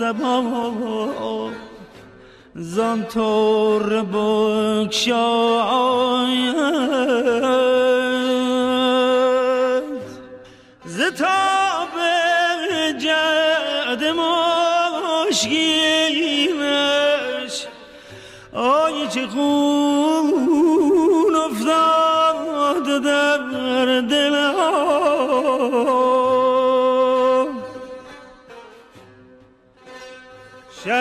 سبا 0.04 1.52
زان 2.56 3.04
تور 3.04 4.04
بکشاید 4.04 5.24
ز 10.86 11.02
تاب 11.02 11.94
جد 13.00 14.04
مشگیمش 15.24 15.56
آی 18.54 19.08
چه 19.08 19.28
خون 19.28 20.03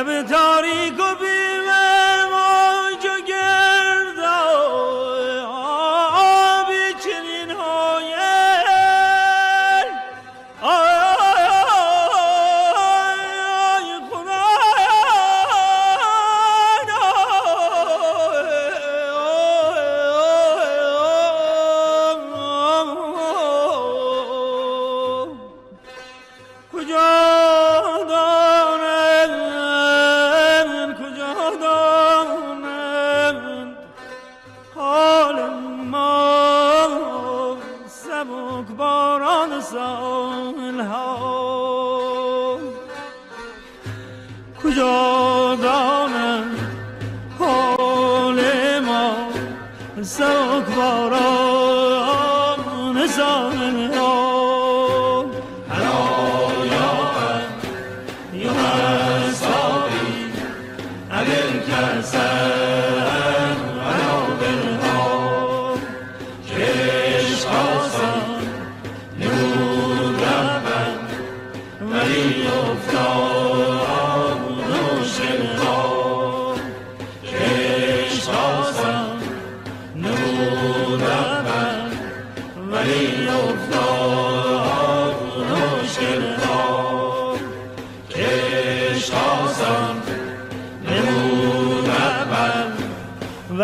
شب 0.01 0.21
تاریک 0.21 0.99
و 0.99 1.10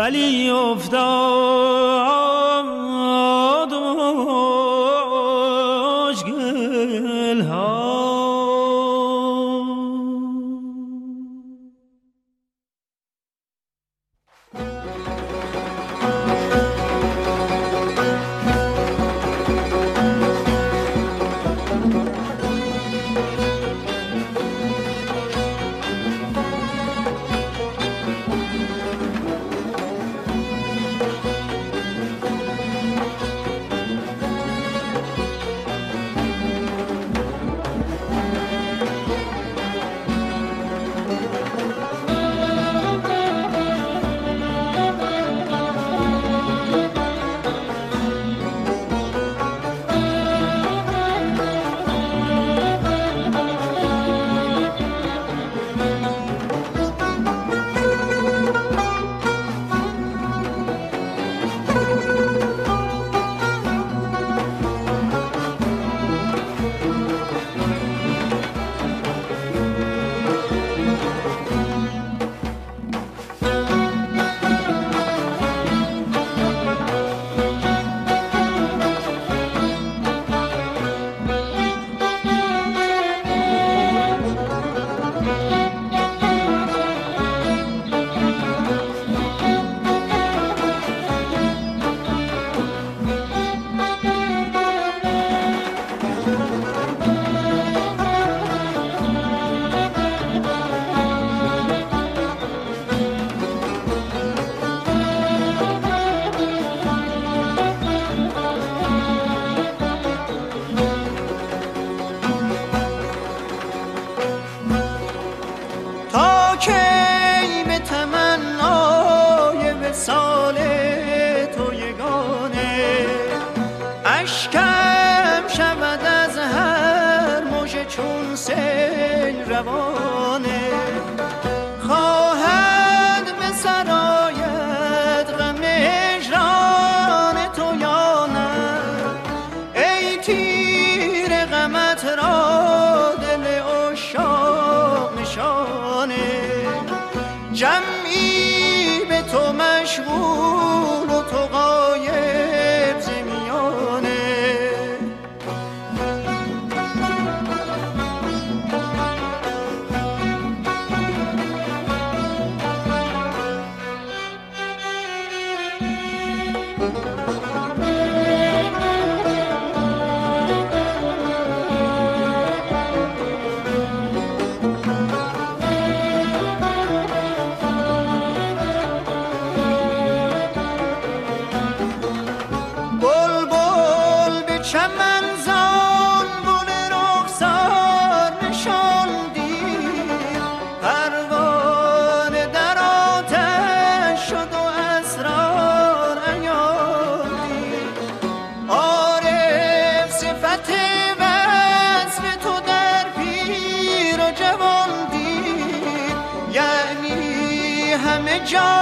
ولی 0.09 0.49
افتاد. 0.49 1.28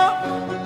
مقصود 0.08 0.58